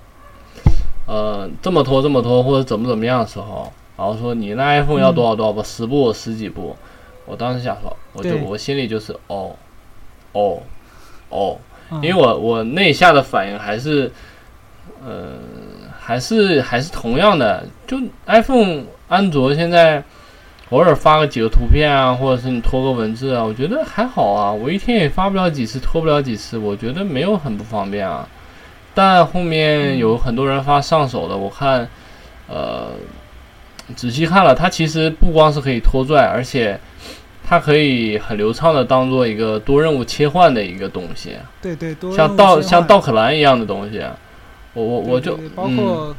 [1.07, 6.77] 呃这么拖这么拖或者怎么怎么样的时候，然后说你那 iPhone 要多少多少步，十步十几步。
[7.27, 9.57] 我当时想说，我就我心里就是哦
[10.33, 10.59] 哦
[11.31, 11.59] 哦，
[11.91, 14.11] 嗯因为我我内下的反应还是，
[15.05, 15.33] 呃，
[15.99, 20.03] 还是还是同样的，就 iPhone、安卓现在
[20.71, 24.51] 偶尔发个几个图片啊，或者是你拖个文字啊，我觉得还好啊。
[24.51, 28.27] 我一天也发不了几次，拖不了几次，我觉得没有很不方便啊。
[28.95, 31.87] 但后面有很多人发上手的，我看，
[32.49, 32.93] 呃，
[33.95, 36.81] 仔细看了，它其实不光是可以拖拽，而且
[37.47, 41.37] 它可以很流畅的当做一个多任务切换的一个东西。
[41.61, 44.03] 对对，多像任务切换稻像道可兰一样的东西，
[44.73, 46.17] 我我我就嗯括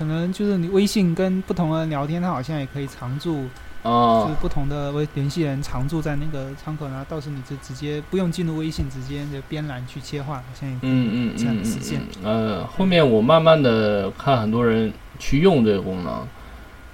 [0.00, 3.44] 可能就是你微信跟不同的人聊天，它好像也可以常驻，
[3.84, 12.00] 就啊是不同的微联系人常驻在那个窗口，然后到时候你就直接不用进入微信，直接的边栏去切换，好像也可以嗯嗯这样嗯实现。
[12.24, 16.26] 嗯呃，后面我慢慢的看很多人去用这个功能，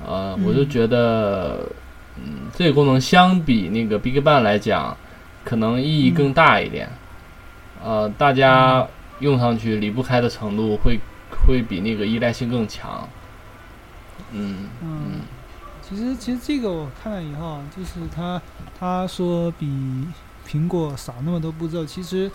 [0.04, 1.60] 呃，我就嗯觉得，
[2.16, 4.96] 嗯，这个功能相比那个 Big Bang 来讲，
[5.44, 6.90] 可能意义更大一点，
[7.84, 8.84] 呃，大家
[9.20, 10.98] 用上去离不开的程度会
[11.44, 13.08] 会比那个依赖性更强，
[14.32, 15.20] 嗯嗯嗯，
[15.82, 18.40] 其实其实这个我看了以后，就是他
[18.78, 19.66] 他说比
[20.48, 22.30] 苹果少那么多步骤，其实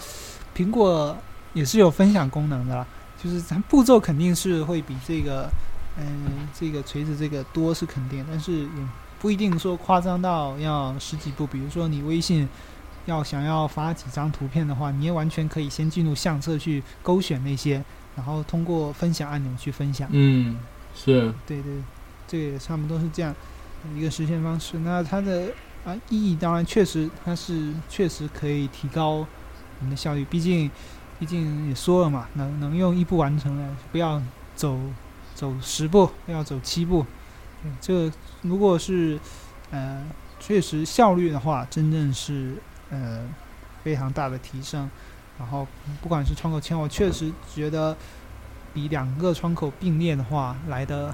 [0.56, 1.18] 苹果
[1.54, 2.86] 也是有分享功能的啦，
[3.22, 5.50] 就是咱步骤肯定是会比这个
[5.98, 8.70] 嗯、这个锤子这个多是肯定，但是也
[9.20, 12.48] 不一定说夸张到要十几步，比如说你微信
[13.06, 17.84] 要想要发几张图片的话，你也完全可以先进入相册去勾选那些，
[18.16, 20.08] 然后通过分享按钮去分享。
[20.12, 20.58] 嗯，
[20.96, 21.74] 是，对对，
[22.28, 23.34] 这个也差不多是这样
[23.96, 24.80] 一个实现方式。
[24.80, 25.52] 那它的
[25.86, 29.28] 啊意义当然确实它是确实可以提高我
[29.82, 30.70] 们的效率，毕竟
[31.20, 34.22] 毕竟也说了嘛，能能用一步完成的，不要
[34.56, 34.78] 走
[35.34, 37.06] 走十步，要走七步。
[37.64, 39.20] 对这个如果是
[39.70, 40.04] 呃
[40.40, 42.56] 确实效率的话，真正是
[42.90, 43.28] 呃
[43.84, 44.90] 非常大的提升。
[45.42, 45.68] 然后
[46.04, 47.98] 不管是窗口签，我确实觉得
[48.76, 51.12] 比两个窗口并列的话来的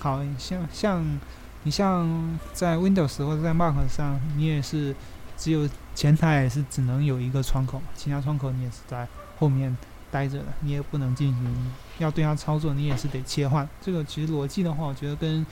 [0.00, 0.20] 好。
[0.36, 1.20] 像像
[1.62, 4.92] 你像在 Windows 或者在 Mac 上，你也是
[5.36, 9.06] 只有前台也是只能有一个窗口嘛，其他窗口你也是在
[9.38, 9.74] 后面
[10.10, 13.68] 待着的，你也不能进行要对它操作，你也是得切换。
[13.80, 15.46] 这个其实逻辑的话，我觉得跟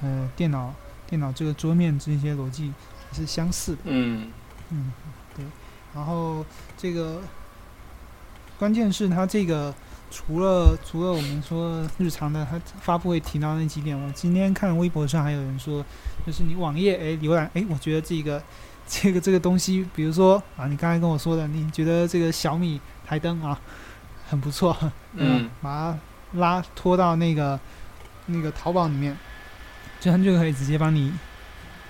[0.00, 0.72] 呃电脑
[1.06, 2.72] 电脑这个桌面这些逻辑
[3.12, 3.82] 是相似的。
[3.84, 4.32] 嗯
[4.70, 4.90] 嗯，
[5.36, 5.44] 对。
[5.94, 6.44] 然后
[6.76, 7.22] 这个
[8.58, 9.74] 关键是它这个
[10.10, 15.84] 除了除了我们说日常的，它发布会提到那几点，我今天看微博上还有人说，
[16.26, 18.42] 就是你网页哎浏览哎，我觉得这个
[18.88, 23.60] 这个这个东西，比如说啊，你刚才跟我说的，你觉得这个小米台灯啊
[24.28, 24.76] 很不错，
[25.14, 25.98] 嗯，把它
[26.38, 27.58] 拉拖到那个
[28.26, 29.16] 那个淘宝里面，
[30.00, 31.12] 这样就可以直接帮你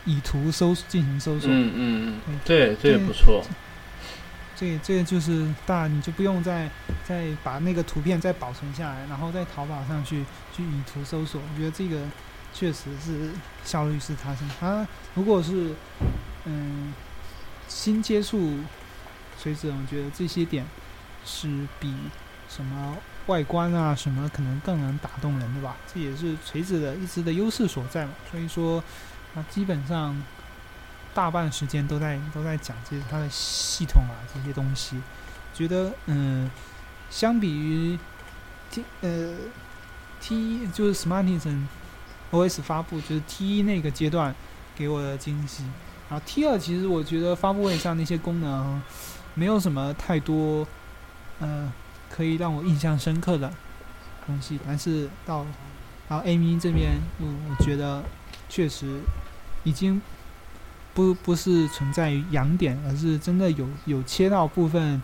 [0.04, 1.50] 以图搜进行搜索。
[1.50, 3.44] 嗯嗯嗯，对这也不错。
[4.58, 6.70] 这这就是大，你就不用再
[7.04, 11.40] 再把那个图片再保存下来，然后在淘宝上去去以图搜索。
[11.40, 12.00] 我觉得这个
[12.54, 13.30] 确实是
[13.64, 14.48] 效率是它升。
[14.58, 15.74] 它如果是
[16.46, 16.94] 嗯
[17.68, 18.58] 新接触
[19.40, 20.64] 锤子，我觉得这些点
[21.24, 21.94] 是比
[22.48, 22.96] 什么
[23.26, 25.76] 外观啊什么可能更能打动人的吧。
[25.92, 28.12] 这也是锤子的一直的优势所在嘛。
[28.30, 28.82] 所以说，
[29.34, 30.20] 它基本上。
[31.16, 35.00] 大半时间都在都在讲这些它的系统啊这些东西，
[35.54, 36.50] 觉得嗯，
[37.08, 37.98] 相比于
[38.70, 39.34] T 呃
[40.20, 41.62] T 一就是 Smartisan
[42.30, 44.34] OS 发布就是 T 一那个阶段
[44.76, 45.62] 给我的惊喜，
[46.10, 48.82] 然后 T 二其实我觉得发布会上那些功能
[49.32, 50.68] 没有什么太多
[51.38, 51.72] 呃
[52.10, 53.50] 可以让我印象深刻的
[54.26, 55.46] 东西，但是到
[56.10, 58.04] 然后 A M 这边我我觉得
[58.50, 59.00] 确实
[59.64, 60.02] 已经。
[60.96, 65.00] 不不是存在于痒点，而是真的有有切到部分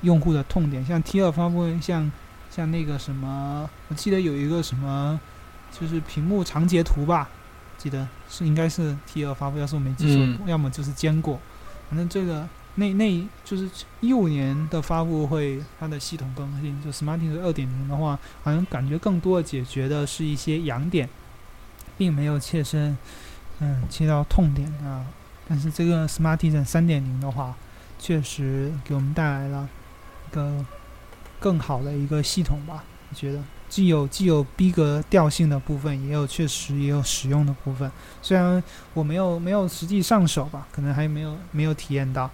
[0.00, 0.82] 用户的痛点。
[0.82, 2.10] 像 T 二发布会，像
[2.50, 5.20] 像那个什么，我记得有一个什么，
[5.78, 7.28] 就是屏幕长截图吧，
[7.76, 11.38] 记得是应该是 T 二发布，要是我没记错，要么就是坚果。
[11.90, 13.68] 反正这个那那就是
[14.00, 21.06] 一五年的发布会，它的系统更新，就 Smarting 二点零的话，好像感觉更多的解决的是一些痒点，
[21.98, 22.96] 并没有切身
[23.60, 25.04] 嗯切到痛点啊。
[25.48, 27.54] 但是这个 Smartisan 三点零的话，
[27.98, 29.68] 确实给我们带来了
[30.28, 30.64] 一个
[31.38, 32.82] 更好的一个系统吧。
[33.08, 33.38] 我觉得
[33.68, 37.88] 既有既有逼格调性的部分，也有确实也有实用的部分。
[38.20, 38.60] 虽然
[38.92, 42.28] 我没有没有实际上手吧，可能还没有没有体验到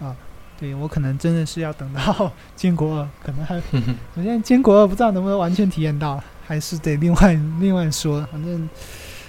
[0.00, 0.14] 啊。
[0.58, 3.56] 对我可能真的是要等到坚果二，可能还
[4.14, 8.24] 我现在坚果二不知道能不能完全体验到，还是得另外另外说。
[8.30, 8.70] 反正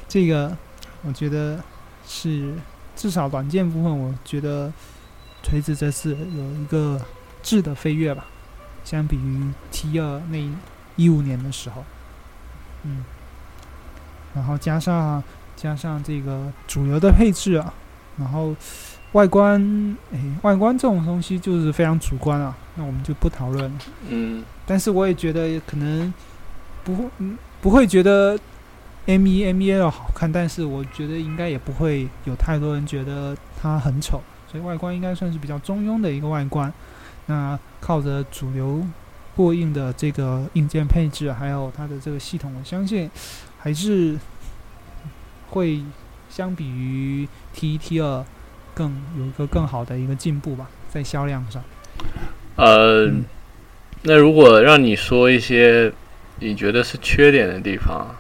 [0.07, 0.55] 这个
[1.01, 1.59] 我觉得
[2.07, 2.53] 是。
[2.97, 4.73] 至少软件部分，我觉得
[5.43, 6.99] 锤子这次有一个
[7.43, 8.25] 质的飞跃吧，
[8.83, 10.49] 相比于 T 二那
[10.95, 11.85] 一五年的时候，
[12.83, 13.05] 嗯，
[14.33, 15.23] 然后加上
[15.55, 17.71] 加上这个主流的配置啊，
[18.17, 18.55] 然后
[19.11, 23.79] 外观，哎，外观这种东西就是非常主观啊，那我们就不讨论了。
[24.09, 26.11] 嗯，但是我也觉得可能
[26.83, 27.09] 不会，
[27.61, 28.37] 不会觉得。
[29.08, 36.72] M 一 M 一 L 好看，但是我觉得应该也不会有太多人觉得它很丑，所以外观应该算是比较中庸的一个外观。
[37.28, 38.86] 那靠着主流
[39.34, 43.10] 过硬的这个硬件配置，还有它的这个系统，我相信
[43.58, 44.18] 还是
[45.51, 45.82] 会
[46.30, 48.26] 相比于 T 一 T 二
[48.74, 51.64] 更有一个更好的一个进步吧，在销量上。
[52.58, 53.10] 呃，
[54.01, 55.93] 那如果让你说一些
[56.39, 58.14] 你觉得是缺点的地方。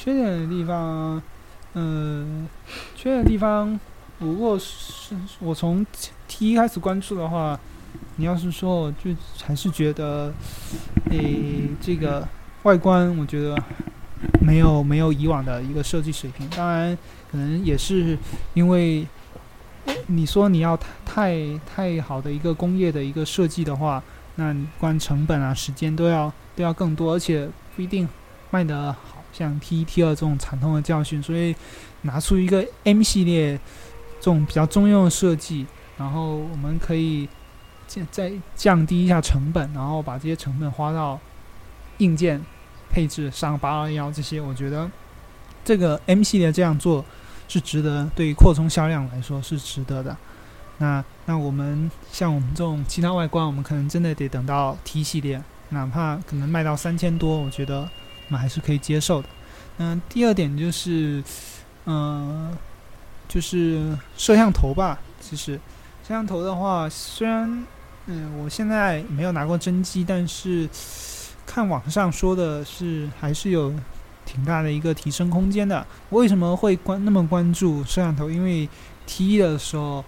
[0.00, 1.20] 缺点的地方，
[1.74, 2.46] 嗯，
[2.94, 3.78] 缺点的地方，
[4.20, 5.84] 如果是我从
[6.28, 7.58] T 一开始关注的话，
[8.14, 9.10] 你要是说，就
[9.44, 10.32] 还是觉得，
[11.10, 12.26] 诶，这个
[12.62, 13.60] 外观，我觉得
[14.40, 16.48] 没有没有以往的一个设计水平。
[16.50, 16.96] 当然，
[17.28, 18.16] 可能也是
[18.54, 19.04] 因为
[20.06, 21.34] 你说你要太
[21.66, 24.00] 太好的一个工业的一个设计的话，
[24.36, 28.08] 那关成本啊、时间都要都要更多，而且不一定
[28.52, 29.17] 卖得好。
[29.38, 31.54] 像 T 一 T 二这种惨痛的教训，所以
[32.02, 33.56] 拿出一个 M 系列
[34.18, 35.64] 这种比较中庸的设计，
[35.96, 37.28] 然后我们可以
[37.86, 41.20] 降再降低一下成本，然后把这些成本花到
[41.98, 42.44] 硬件
[42.90, 44.90] 配置上，八二幺这些，我觉得
[45.64, 47.04] 这个 M 系列这样做
[47.46, 50.16] 是值得，对于扩充销量来说是值得的。
[50.78, 57.88] 那那我们像我们这种其他外观，我们可能真的得等到 T 系列，哪怕可能卖到三千多，我觉得
[58.28, 59.28] 我们还是可以接受的。
[59.78, 61.22] 嗯，第二点就是，
[61.86, 62.56] 嗯、
[63.26, 64.98] 就是摄像头吧。
[65.20, 65.54] 其实
[66.02, 67.64] 摄像头的话，虽然
[68.06, 70.68] 嗯我现在没有拿过真机，但是
[71.46, 73.72] 看网上说的是还是有
[74.26, 75.86] 挺大的一个提升空间的。
[76.10, 78.30] 为什么会关那么关注摄像头？
[78.30, 78.68] 因为
[79.06, 80.04] T 一的时候，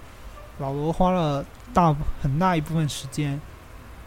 [0.59, 3.41] 老罗花了大很大一部分时间，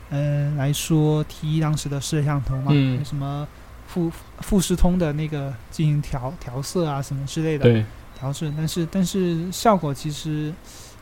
[0.09, 3.47] 嗯、来说 T 一当时的摄像头嘛，嗯什么
[3.93, 7.85] 富富士通的那个进行调调色啊什么之类的对，
[8.17, 10.51] 调试，但是但是效果其实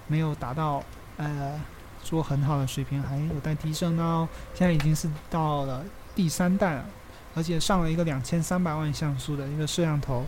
[0.08, 0.84] 没有达到
[1.16, 1.58] 呃
[2.04, 6.86] 说很好的水平，还有待提升到现在已经是到了第三代了，
[7.34, 10.26] 而且上了一个两千三百万像素的一个摄像头，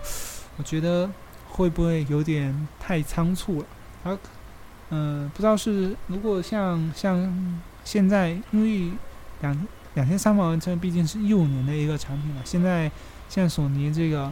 [0.56, 1.10] 我觉得
[1.50, 3.66] 会不会有点太仓促了？
[4.06, 4.18] 而
[4.90, 8.92] 嗯、不知道是如果像像现在因为
[9.42, 12.92] 两两千三百万这毕竟是一五年的一个产品了，现在
[13.30, 14.32] 现在索尼这个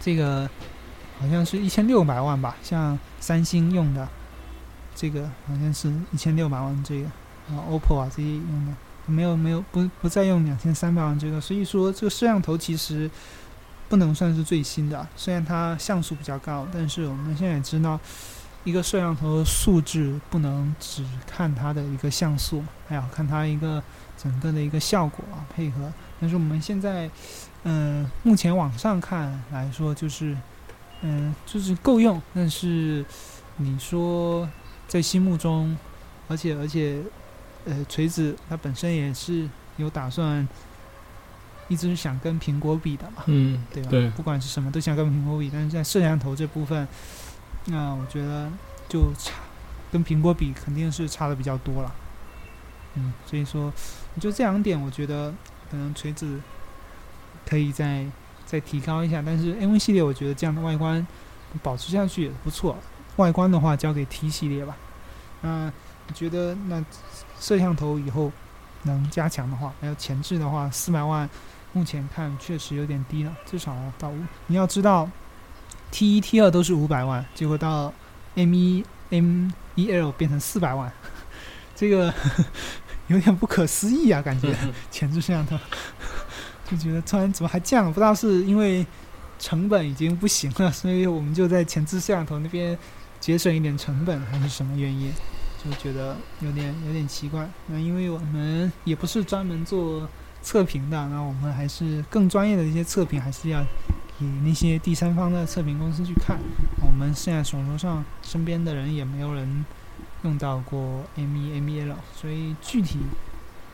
[0.00, 0.48] 这个
[1.18, 4.08] 好像是一千六百万吧，像三星用的
[4.94, 7.10] 这个好像是一千六百万这个，
[7.48, 8.72] 然后 OPPO 啊这些用的
[9.06, 13.10] 没有没有不不再用两千三百万这个，所以说这个摄像头其实
[13.88, 17.98] 不能算是最新的，虽然它像素比较高，但是我们现在也知道。
[18.62, 23.82] 一个摄像头的素质不能只看它的一个像素，还要看它一个
[24.22, 25.92] 整个的一个效果啊配合。
[26.20, 27.08] 但是我们现在，
[27.64, 30.36] 嗯、目前网上看来说，就是，
[31.00, 32.20] 嗯、就是够用。
[32.34, 33.04] 但是
[33.56, 34.48] 你说
[34.86, 35.76] 在心目中，
[36.28, 36.98] 而且而且，
[37.64, 39.48] 呃，锤子它本身也是
[39.78, 40.46] 有打算，
[41.68, 43.90] 一直想跟苹果比的嘛，嗯，对吧？
[43.90, 46.86] 对不管是什么都想跟苹果比，但是在摄像头这部分，
[47.66, 48.50] 那、我觉得
[48.88, 49.32] 就差
[49.90, 51.94] 跟苹果比肯定是差的比较多了。
[52.94, 53.72] 嗯，所以说
[54.18, 55.32] 就这两点，我觉得
[55.70, 56.40] 可能锤子
[57.46, 58.04] 可以再
[58.46, 59.22] 再提高一下。
[59.24, 61.06] 但是 M V 系列，我觉得这样的外观
[61.62, 62.76] 保持下去也不错。
[63.16, 64.76] 外观的话交给 T 系列吧。
[65.42, 65.72] 那
[66.08, 66.84] 我觉得那
[67.38, 68.32] 摄像头以后
[68.82, 71.28] 能加强的话，还有前置的话，四百万
[71.72, 74.18] 目前看确实有点低了，至少到五。
[74.46, 75.08] 你要知道
[75.90, 77.92] ，T 一、T 二都是五百万，结果到
[78.34, 80.92] M 一、M 一 L 变成四百万，
[81.76, 82.12] 这个
[83.10, 84.54] 有点不可思议啊，感觉
[84.90, 85.58] 前置摄像头
[86.70, 87.90] 就觉得突然怎么还降了？
[87.90, 88.86] 不知道是因为
[89.38, 92.78] 成本已经不行了，所以我们就在前置摄像头那边
[93.18, 95.12] 节省一点成本，还是什么原因？
[95.62, 97.46] 就觉得有点有点奇怪。
[97.66, 100.08] 那因为我们也不是专门做
[100.40, 103.60] 测评的，那我们还是更专业的一些测评，还是要
[104.18, 106.38] 给那些第三方的测评公司去看。
[106.86, 109.64] 我们现在手头上身边的人也没有人
[110.22, 112.98] 用到过 M 1 M 1 L，所以具体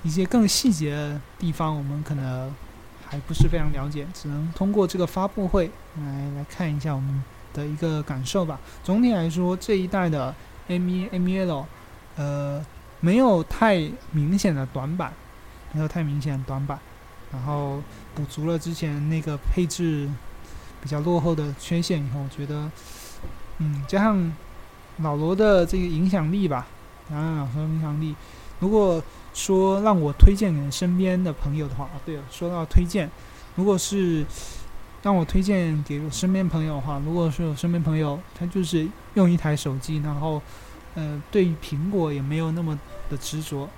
[0.03, 2.55] 一些更细节的地方，我们可能
[3.07, 7.23] 还不是非常了解，只能通过这个发布会来来看一下我们
[7.53, 8.61] 的一个感受吧。
[8.85, 10.35] 总体来说，这一代的
[10.69, 11.67] M 1 M 1 L，
[12.17, 12.65] 呃，
[13.01, 15.13] 没有太明显的短板，
[15.73, 16.79] 没有太明显的短板，
[17.33, 17.83] 然后
[18.15, 20.09] 补足了之前那个配置
[20.81, 22.71] 比较落后的缺陷以后，我觉得，
[23.59, 24.33] 嗯，加上
[24.99, 26.67] 老罗的这个影响力吧，
[27.09, 28.15] 加上老罗影响力，
[28.61, 29.03] 如果
[29.35, 33.11] 说让我推荐给身边的朋友的话，啊，对了，说到推荐，
[33.55, 34.25] 如果是
[35.03, 40.41] 让我推荐给我身边朋友的话，如果是我身边朋友他就是用一台手机，然后
[40.95, 42.79] 呃对于苹果也没有那么
[43.11, 43.69] 的执着，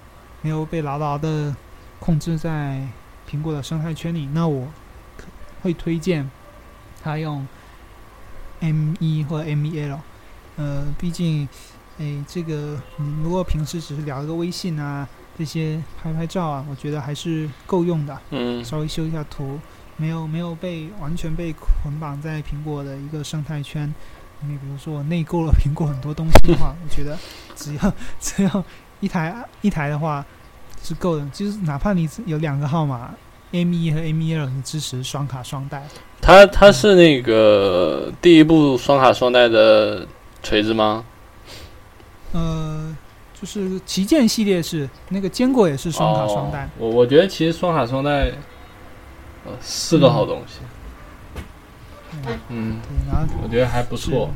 [0.41, 1.55] 没有被牢牢的
[1.99, 2.87] 控制在
[3.29, 4.69] 苹果的生态圈里，那我
[5.63, 6.31] 会推荐
[7.03, 7.47] 他用
[8.61, 9.99] M 一或 M 一 L，
[10.59, 11.49] 呃，毕竟，
[11.99, 18.19] 哎，这个你如果平时只是聊一个微信啊，这些拍拍照啊，我觉得还是够用的。
[18.31, 19.59] 嗯，稍微修一下图，
[19.97, 23.95] 没有没有被完全被捆绑在苹果的一个生态圈。
[24.41, 27.17] 你比如说我内购了苹果很多东西的话， 我觉得
[27.57, 28.65] 只要只要
[29.01, 30.25] 一台一台的话
[30.83, 33.11] 是够的，就是哪怕你有两个号码
[33.53, 35.85] ，M 一和 M 一二你支持双卡双待，
[36.21, 40.07] 它它是那个第一部双卡双待的
[40.43, 41.05] 锤子吗？
[42.33, 42.97] 呃，
[43.39, 48.33] 就是旗舰系列是那个坚果也是双卡双待哦，我我觉得其实双卡双待，
[49.47, 50.59] 呃，是个好东西。
[52.13, 54.31] 嗯嗯，对，然后我觉得还不错。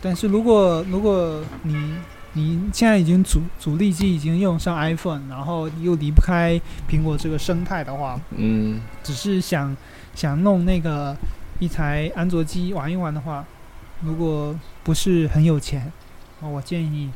[0.00, 1.94] 但是如果如果你
[2.34, 9.76] 你现在已经主主力机已经用上 iPhone，然后又离不开苹果这个生态的话，嗯，只是想
[10.14, 11.16] 想弄那个
[11.58, 13.44] 一台安卓机玩一玩的话，
[14.02, 14.54] 如果
[14.84, 15.90] 不是很有钱，
[16.40, 17.10] 哦我建议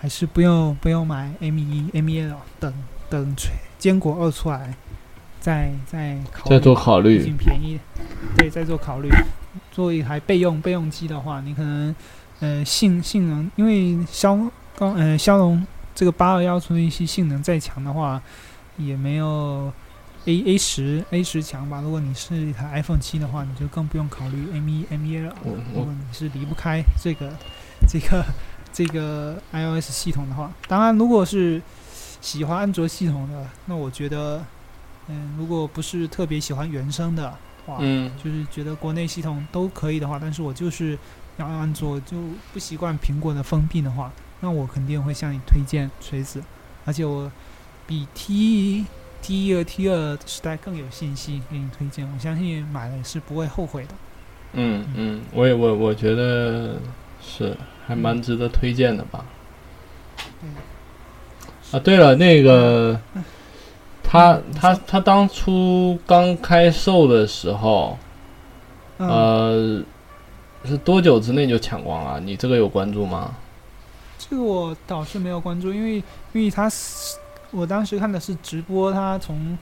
[0.00, 2.72] 还是不用不用买 M 一 M 一 L，等
[3.08, 3.34] 等
[3.78, 4.74] 坚果二出来，
[5.40, 7.80] 再再考虑再做考毕虑竟，便宜，
[8.36, 9.10] 对，再做考虑。
[9.70, 11.94] 做一台备用备用机的话，你可能
[12.40, 14.38] 呃性性能，因为骁
[14.76, 15.64] 刚呃骁龙
[15.94, 18.20] 这个八二幺处理器性能再强的话，
[18.76, 19.72] 也没有
[20.26, 21.80] A A 十 A 十强吧。
[21.80, 27.30] 如果你是一台 iPhone 七的话，你就更不用考虑 M 一 M 一我如果你是离不开这个
[27.88, 28.24] 这个
[28.72, 31.60] 这个 iOS 系统的话，当然如果是
[32.20, 34.42] 喜欢安卓系统的，那我觉得，
[35.08, 38.10] 嗯，如果不是特别喜欢原生的话，嗯。
[38.22, 40.98] 就是觉得国内系统都可以的话，但是我就是
[41.36, 42.16] 要安卓，就
[42.52, 44.10] 不习惯苹果的封闭的话，
[44.40, 46.42] 那我肯定会向你推荐锤子，
[46.86, 47.30] 而且我
[47.86, 48.86] 比 T
[49.24, 53.94] T 一和 T 二时代更有信心给你推荐，我相信买了是不会后悔的。
[54.52, 56.74] 嗯嗯，我也我我觉得
[57.22, 57.56] 是
[57.86, 59.24] 还蛮值得推荐的吧。
[60.42, 60.50] 嗯
[61.72, 63.00] 啊，对了，那个
[64.02, 67.98] 他他他当初刚开售的时候，
[68.98, 69.82] 嗯，呃，
[70.66, 72.20] 是多久之内就抢光了？
[72.20, 73.34] 你这个有关注吗？
[74.18, 75.94] 这个我倒是没有关注，因为
[76.34, 77.16] 因为他是
[77.54, 79.56] 我当时看的是直播，他从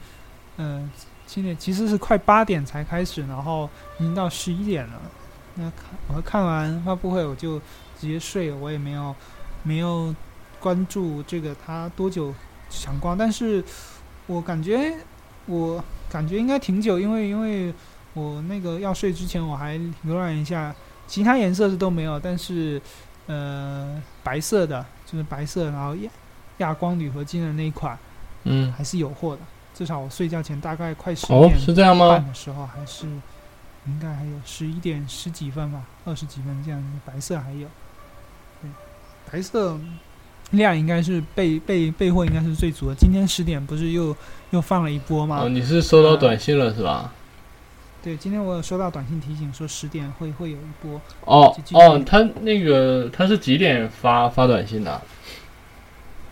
[0.57, 0.90] 嗯
[1.26, 3.68] 七点其实是快八点才开始，然后
[3.99, 5.01] 已经到十一点了。
[5.57, 7.59] 那看我看完发布会我就
[8.01, 9.14] 直接睡了，我也没有
[9.62, 10.14] 没有
[10.59, 12.34] 关注这个他多久
[12.70, 13.62] 抢光，但是
[14.26, 14.95] 我感觉
[15.47, 17.72] 我感觉应该挺久，因为因为
[18.14, 20.74] 我那个要睡之前我还浏览一下，
[21.07, 22.80] 其他颜色是都没有，但是
[23.26, 25.95] 呃白色的就是白色，然后
[26.63, 27.99] 亚亚光铝合金的那一款
[28.45, 29.43] 嗯，还是有货的，
[29.75, 32.09] 至少我睡觉前大概快十哦，点是这样吗？
[32.09, 33.07] 半的时候还是
[33.87, 37.69] 应该还有十一点十几分吧，二十几分这样，白色还有，
[38.61, 38.71] 对，
[39.31, 39.79] 白色
[40.53, 42.95] 量应该是备备备货应该是最足的。
[42.95, 44.17] 今天十点不是又
[44.51, 45.41] 又放了一波吗？
[45.43, 47.13] 哦，你是收到短信了是吧？
[48.03, 55.01] 对，今天我有收到短信提醒说十点会会有一波，哦哦，他那个他是几点发发短信的？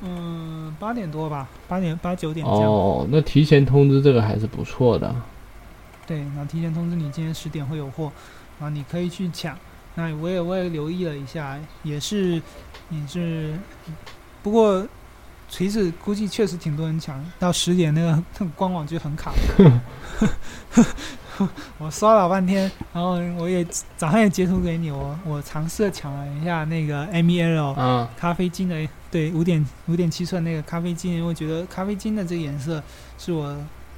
[0.02, 2.62] 嗯，八点多吧，八点八九点这样。
[2.64, 5.14] 哦，那提前通知这个还是不错的。
[6.06, 8.10] 对，那提前通知你今天十点会有货，
[8.58, 9.56] 然后你可以去抢。
[9.94, 12.40] 那我也我也留意了一下，也是
[12.90, 13.54] 也是，
[14.42, 14.86] 不过
[15.48, 19.32] 锤子估计确实挺多人抢，到十点那个 那个官网就很卡。
[21.78, 23.64] 我刷老半天，然后我也
[23.96, 32.82] 早上也截图给你，我我尝试地抢了一下那个 MEL 嗯，咖啡金的，对，五点五点七寸那个咖啡金，因为我觉得咖啡金的这个颜色
[33.18, 33.44] 是我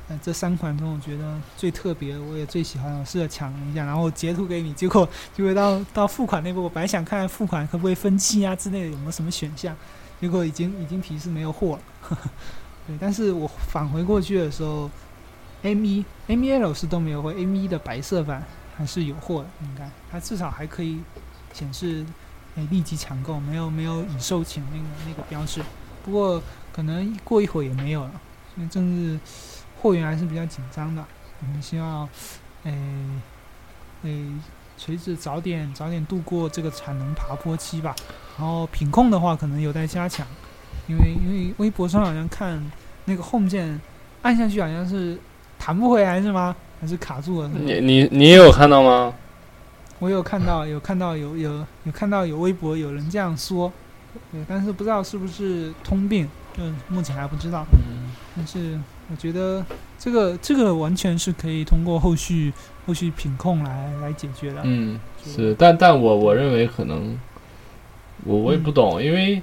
[0.09, 9.74] 呃这三款中我觉得最特别，我也最喜欢，我试着抢了一下，然后截图给你，结果结果到到付款那步，我本来想看看付款可不可以分期啊之类的有没有什么选项，
[10.20, 12.18] 结果已经已经提示没有货了。
[12.86, 14.90] 对，但是我返回过去的时候
[15.62, 18.44] ，M 一 M 一 L 是都没有货，M 一的白色版
[18.76, 21.00] 还是有货的，应该它至少还可以
[21.52, 22.04] 显示
[22.56, 25.62] 诶立即抢购，没有没有已售罄那个那个标志。
[26.04, 26.42] 不过
[26.72, 28.20] 可能过一会儿也没有了，
[28.56, 29.18] 因为正是
[29.80, 31.04] 货源还是比较紧张的。
[31.40, 32.08] 我们希望
[32.64, 32.72] 诶
[34.02, 34.26] 诶
[34.76, 37.94] 锤子早点早点度过这个产能爬坡期吧。
[38.38, 40.26] 然后品控的话可能有待加强，
[40.88, 42.60] 因为因为微博上好像看
[43.04, 43.80] 那个 Home 键
[44.22, 45.18] 按下去好像是
[45.64, 46.56] 弹不回来是吗？
[46.80, 47.48] 还是卡住了？
[47.54, 49.14] 你你你也有看到吗？
[50.00, 53.72] 我有看到，有看到有有有看到有微博有人这样说，
[54.32, 57.64] 对，但是不知道是不是通病，嗯目前还不知道。
[57.74, 58.76] 嗯但是
[59.08, 59.64] 我觉得
[59.96, 62.52] 这个这个完全是可以通过后续
[62.84, 64.62] 后续品控来来解决的。
[64.64, 67.16] 嗯，是，但但我我认为可能，
[68.24, 69.40] 我我也不懂，因为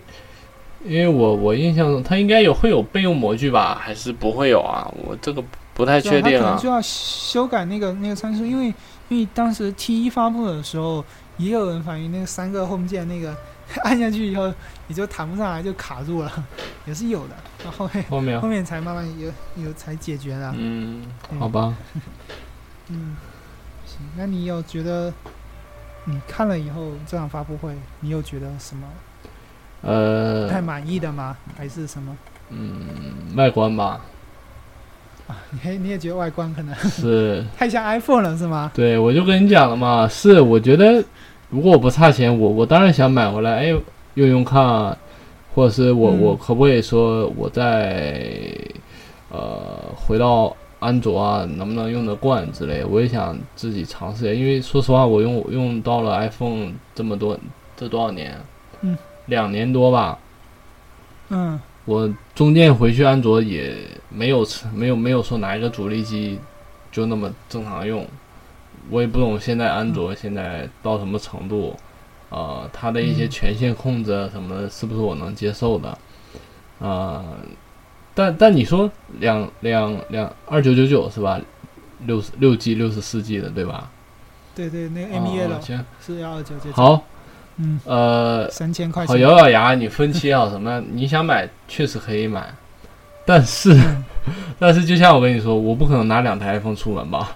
[0.83, 4.91] 因为我我印象中它应该有会有备用模具吧，还是不会有啊？
[5.05, 5.41] 我这个
[5.79, 6.69] 不太确定啊他可能就。
[6.69, 8.65] 要修改那个那个参数，因为
[9.07, 11.03] 因为当时 T 一发布的时候，
[11.37, 13.33] 也有人反映那个三个 Home 键那个
[13.85, 14.53] 按下去以后
[14.89, 16.31] 也就弹不上来，就卡住了，
[16.85, 17.35] 也是有的。
[17.63, 19.31] 然后后面后面后面才慢慢有
[19.63, 20.53] 有才解决的。
[20.57, 21.01] 嗯，
[21.31, 21.73] 嗯好吧，
[22.89, 23.15] 嗯，
[23.85, 25.13] 行，那你有觉得
[26.05, 28.85] 你看了以后这场发布会，你有觉得什么
[29.81, 29.87] 不
[30.49, 31.37] 太呃，满意的吗？
[31.57, 32.17] 还是什么？
[32.49, 34.01] 嗯，外观吧，
[35.51, 38.71] 你还你也觉得外观可能是， 太像 iPhone 了是吗？
[38.73, 41.03] 对我就跟你讲了嘛，是，我觉得
[41.49, 43.65] 如果我不差钱，我我当然想买回来，哎，
[44.15, 44.97] 用用看，
[45.53, 48.51] 或者是我、嗯我可不可以说我在
[49.31, 54.33] 呃回到安卓啊，能不能用得惯之类，我也想自己尝试一下。
[54.33, 57.37] 因为说实话，我用用到了 iPhone 这么多，
[57.75, 58.35] 这多少年？
[58.81, 60.17] 嗯，两年多吧。
[61.31, 61.59] 嗯
[61.89, 63.75] 我中间回去安卓也
[64.09, 66.39] 没有没有没有说哪一个主力机
[66.91, 68.05] 就那么正常用，
[68.91, 71.75] 我也不懂现在安卓现在到什么程度，
[72.29, 75.97] 呃，它的一些嗯权限控制啊什么的，是不是我能接受的？
[76.79, 77.25] 啊、
[78.13, 81.41] 但但你说两两两二九九九是吧？
[82.05, 83.89] 六十六 G 六十四 G 的对吧？
[84.53, 87.03] 对对，那个哦 MEL 行，是幺二九九，，好，
[87.59, 90.81] 嗯，呃，好，三千块钱，咬咬牙，你分期啊什么？
[90.91, 92.53] 你想买确实可以买，
[93.25, 94.03] 但是，嗯
[94.57, 97.35] 但是就像我跟你说，我不可能拿两台 iPhone 出门吧？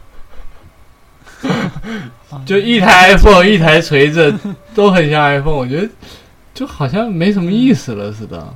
[2.30, 4.34] 啊 就一台 iPhone，一台锤子，
[4.74, 5.89] 都很像 iPhone，我觉得
[6.53, 8.47] 就好像没什么意思了似的。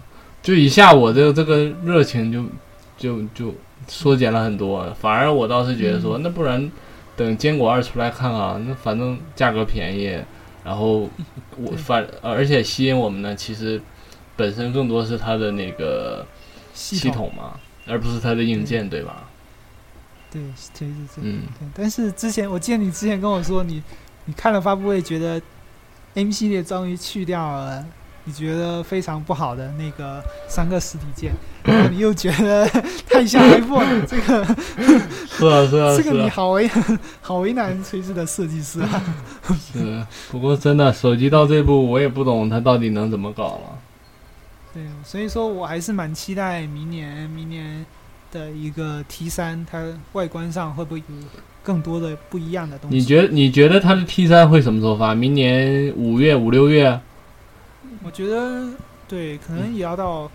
[0.42, 2.46] 就一下我这这个热情就
[2.98, 3.54] 就就
[3.90, 6.72] 缩减了很多，反而我倒是觉得说，那不然
[7.18, 10.18] 等坚果二出来看看，那反正价格便宜，
[10.68, 11.10] 然后
[11.56, 13.82] 我对反而且吸引我们呢，其实
[14.36, 16.28] 本身更多是它的那个
[16.74, 17.58] 系系统嘛，
[17.88, 19.30] 而不是它的硬件，对吧？
[20.30, 20.42] 对，
[20.78, 21.22] 对对对。
[21.22, 23.82] 嗯，对，但是之前我记得你之前跟我说你
[24.26, 25.42] 你看了发布会，觉得
[26.16, 27.86] M 系列终于去掉了
[28.28, 31.32] 你觉得非常不好的那个三个实体键，
[31.64, 32.68] 然后你又觉得
[33.10, 36.70] 太像 iPhone 了，这个是啊是啊这是啊，个你好为
[37.22, 39.02] 好为难锤子的设计师啊。
[39.72, 40.06] 是。
[40.30, 43.80] 不过真的手机到这步，我也不懂它到底能怎么搞了。
[44.74, 47.86] 对，所以说我还是蛮期待明年明年
[48.30, 51.16] 的一个 T 三，它外观上会不会有
[51.64, 52.98] 更多的不一样的东西？
[52.98, 55.16] 你觉得你觉得它的 T 三会什么时候发？
[55.16, 57.00] 明年五月五六月？
[58.04, 58.68] 我觉得
[59.08, 60.30] 对，可能也要到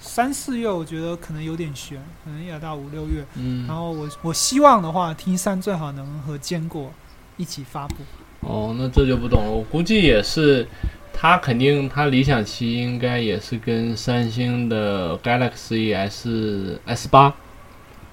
[0.00, 3.24] 三四月，我觉得可能有点悬，可能也要到五六月。
[3.36, 6.92] 嗯然，后我我希望的话，T 三最好能和坚果
[7.36, 7.96] 一起发布。
[8.40, 9.50] 哦，那这就不懂了。
[9.50, 10.66] 我估计也是，
[11.12, 17.34] 它肯定它理想期应该也是跟三星的 Galaxy S S 八，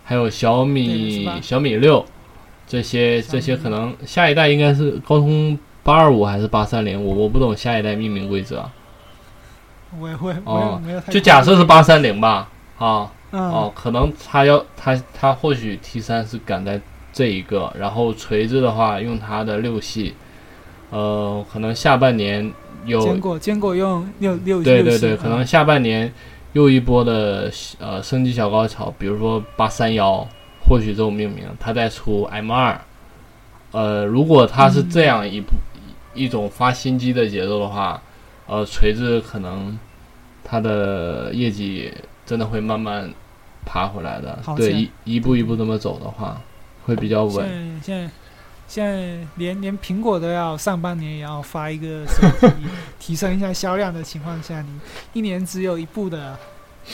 [0.05, 2.05] 还有小米小米六
[2.65, 8.69] 这些这些可能下一代应该是高通八二五还是八三零，我我不懂下一代命名规则。
[9.99, 13.11] 我也会，我哦没有就假设是八三零吧，啊。
[13.33, 16.81] 嗯哦，可能他要他他或许 T 三是赶在
[17.13, 20.13] 这一个，然后锤子的话用它的六系，
[20.89, 22.51] 呃，可能下半年
[22.83, 26.13] 有坚果坚果用六六对对对，可嗯能下半年
[26.51, 30.27] 又一波的呃升级小高潮，比如说八三幺，
[30.67, 32.81] 或许这种命名，他再出 M 二，
[33.71, 35.53] 呃，如果它是这样一部、
[36.13, 38.01] 一种发新机的节奏的话，
[38.47, 39.77] 呃，锤子可能
[40.43, 41.93] 它的业绩
[42.25, 43.11] 真的会慢慢
[43.65, 46.41] 爬回来的，对，一一步一步这么走的话，
[46.85, 47.79] 会比较稳。
[47.83, 48.09] 现在
[48.67, 52.55] 现在连连苹果都要上半年也要发一个手机，
[52.99, 54.79] 提升一下销量的情况下，你
[55.13, 56.37] 一年只有一部的，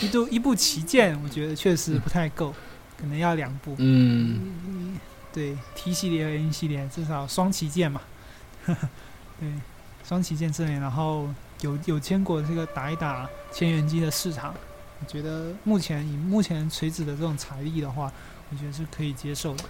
[0.01, 2.53] 一部一部旗舰，我觉得确实不太够，
[2.99, 3.76] 可能要两部。
[3.78, 4.97] 嗯，
[5.32, 8.01] 对 T 系列和 N 系列至少双旗舰嘛，
[9.39, 9.47] 对，
[10.03, 11.27] 双旗舰这里，然后
[11.61, 14.53] 有有坚果这个打一打千元机的市场，
[14.99, 18.11] 我觉得目前以目前锤子的这种财力的话，
[18.49, 19.64] 我觉得是可以接受的。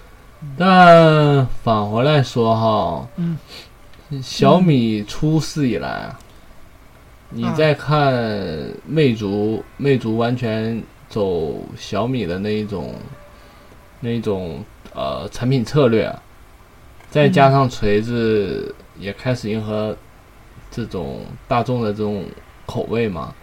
[0.57, 3.37] 但反回来说哈，嗯，
[4.21, 6.19] 小米出世以来啊，
[7.31, 8.13] 你啊再看
[8.85, 12.93] 魅族，魅族完全走小米的那一种
[13.99, 14.63] 那一种
[14.93, 16.21] 呃产品策略啊，
[17.09, 19.95] 再加上锤子也开始迎合
[20.69, 22.25] 这种大众的这种
[22.65, 23.33] 口味嘛，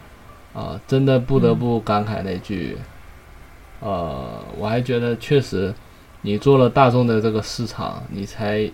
[0.52, 2.76] 啊，真的不得不感慨那句，
[3.80, 5.74] 呃，我还觉得确实，
[6.22, 8.70] 你做了大众的这个市场，你才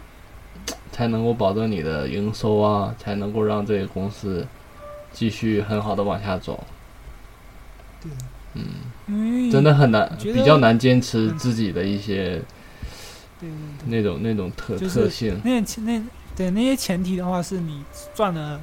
[0.90, 4.46] 才能够保证你的营收啊，才能够让这个公司
[5.12, 6.62] 继续很好的往下走。
[8.02, 8.10] 对，
[9.06, 12.42] 嗯，真的很难比较难坚持嗯自己的一些
[13.86, 15.40] 那种那种特就是特性。
[16.36, 17.82] 对那些前提的话，是你
[18.14, 18.60] 赚了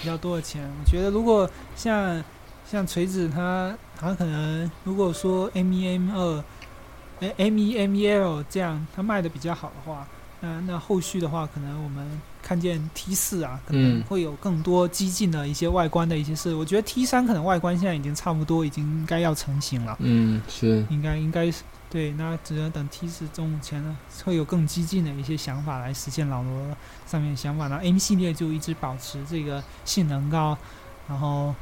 [0.00, 0.62] 比较多的钱。
[0.80, 2.22] 我觉得如果像
[2.70, 6.44] 像锤子它它可能如果说 M 一 M 二，
[7.20, 10.06] 哎 M 一 M 一 L 这样它卖的比较好的话，
[10.40, 12.04] 那那后续的话，可能我们
[12.42, 16.54] 看见 T 四啊，可能嗯会有更多激进的一些外观的一些事。
[16.54, 19.96] 我觉得 T 三可能外观现在已经差不多，已经应该要成型了。
[20.00, 21.62] 嗯，是，应该应该是
[21.92, 23.94] 对，那只能等 T 十中前呢，
[24.24, 26.74] 会有更激进的一些想法来实现老罗
[27.06, 27.68] 上面的想法。
[27.68, 30.56] 那 M 系列就一直保持这个性能高，
[31.06, 31.54] 然后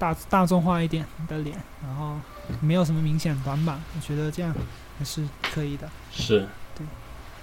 [0.00, 2.16] 大大众化一点的脸，然后
[2.60, 4.52] 没有什么明显短板，我觉得这样
[4.98, 5.24] 还是
[5.54, 5.88] 可以的。
[6.10, 6.84] 是，对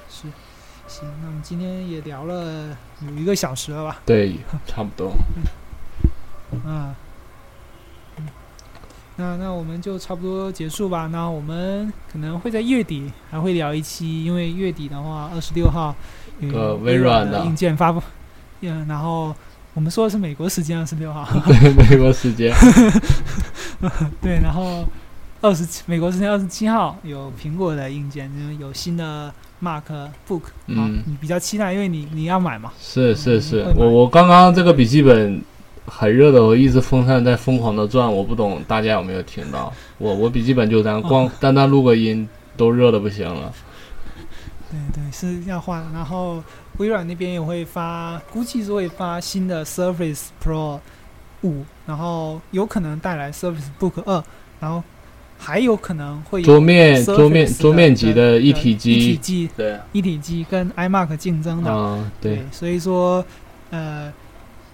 [0.09, 0.23] 是，
[0.89, 4.01] 行，那我们今天也聊了有一个小时了吧？
[4.05, 4.35] 对，
[4.67, 5.11] 差不多。
[6.65, 6.95] 啊，嗯，
[9.19, 11.07] 那那我们就差不多结束吧。
[11.11, 15.93] 那我们可能会在月底还会聊一期，因为月底的话，二十六号
[16.39, 18.01] 有个微微软的的硬件发布，
[18.61, 19.35] 嗯，然后
[19.73, 22.55] 我们说的是美国时间二十六号， 对，美国时间。
[24.21, 24.87] 对，然后
[25.41, 29.83] 二十七美国时间二十七号有苹果的硬件，有新的 Mac
[30.27, 35.41] Book，好，嗯你比较期待，因为你你要买嘛，是是是我我刚刚这个笔记本
[35.89, 39.73] 很热的，我一直风扇在疯狂的转，我不懂大家有没有听到？
[39.97, 43.51] 我我笔记本就这样，光单单录个音都热的不行了。
[44.71, 45.83] 对对，是要换。
[45.91, 46.43] 然后
[46.77, 50.79] 微软那边也会发，估计是会发新的 Surface Pro
[51.41, 54.23] 五，然后有可能带来 Surface Book 二，
[54.59, 54.83] 然后
[55.39, 61.73] 还有可能会有桌面桌面桌面级的一体机一体机，机对，一体机跟 iMac 竞争的。
[61.73, 63.25] 啊对，所以说，
[63.71, 64.13] 呃，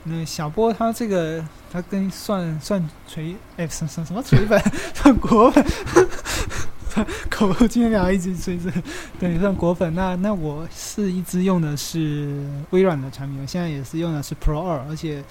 [0.07, 4.61] 那小波他这个他跟算算锤，哎，什什什么锤粉，
[4.93, 8.71] 算果粉，口今天聊一直锤子，
[9.19, 9.93] 对，算果粉。
[9.95, 15.23] 那那我是一直用的是微软的产品，我现在也是用的是 Pro 二，而且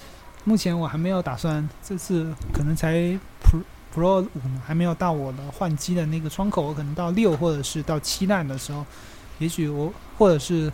[0.43, 2.95] 目前我还没有打算，这次可能才
[3.41, 3.61] Pro
[3.95, 8.85] Pro 五，还没有到我的换机的那个窗口，我可能到六或者是到七代的时候，
[9.39, 10.69] 也许我或者是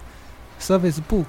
[0.59, 1.25] Surface Book，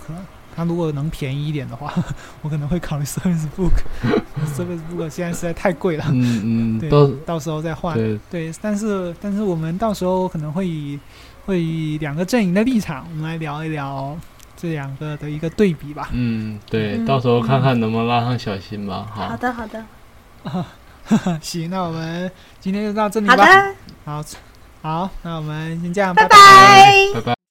[0.54, 1.92] 它如果能便宜一点的话，
[2.42, 3.72] 我可能会考虑 Service Book。
[4.56, 7.96] Surface Book 现在实在太贵了，嗯嗯， 对到，到时候再换。
[7.96, 10.98] 对对，但是但是我们到时候可能会以
[11.46, 14.16] 会以两个阵营的立场，我们来聊一聊
[14.56, 16.08] 这两个的一个对比吧。
[16.12, 19.06] 嗯对，嗯到时候看看能不能拉上小新吧。
[19.10, 19.84] 好，好的，好的，
[21.40, 22.30] 行，那我们
[22.60, 23.44] 今天就到这里好吧。
[23.46, 23.74] 的，
[24.04, 24.24] 好，
[24.82, 27.14] 好，那我们先这样，拜拜拜。
[27.14, 27.41] 拜拜。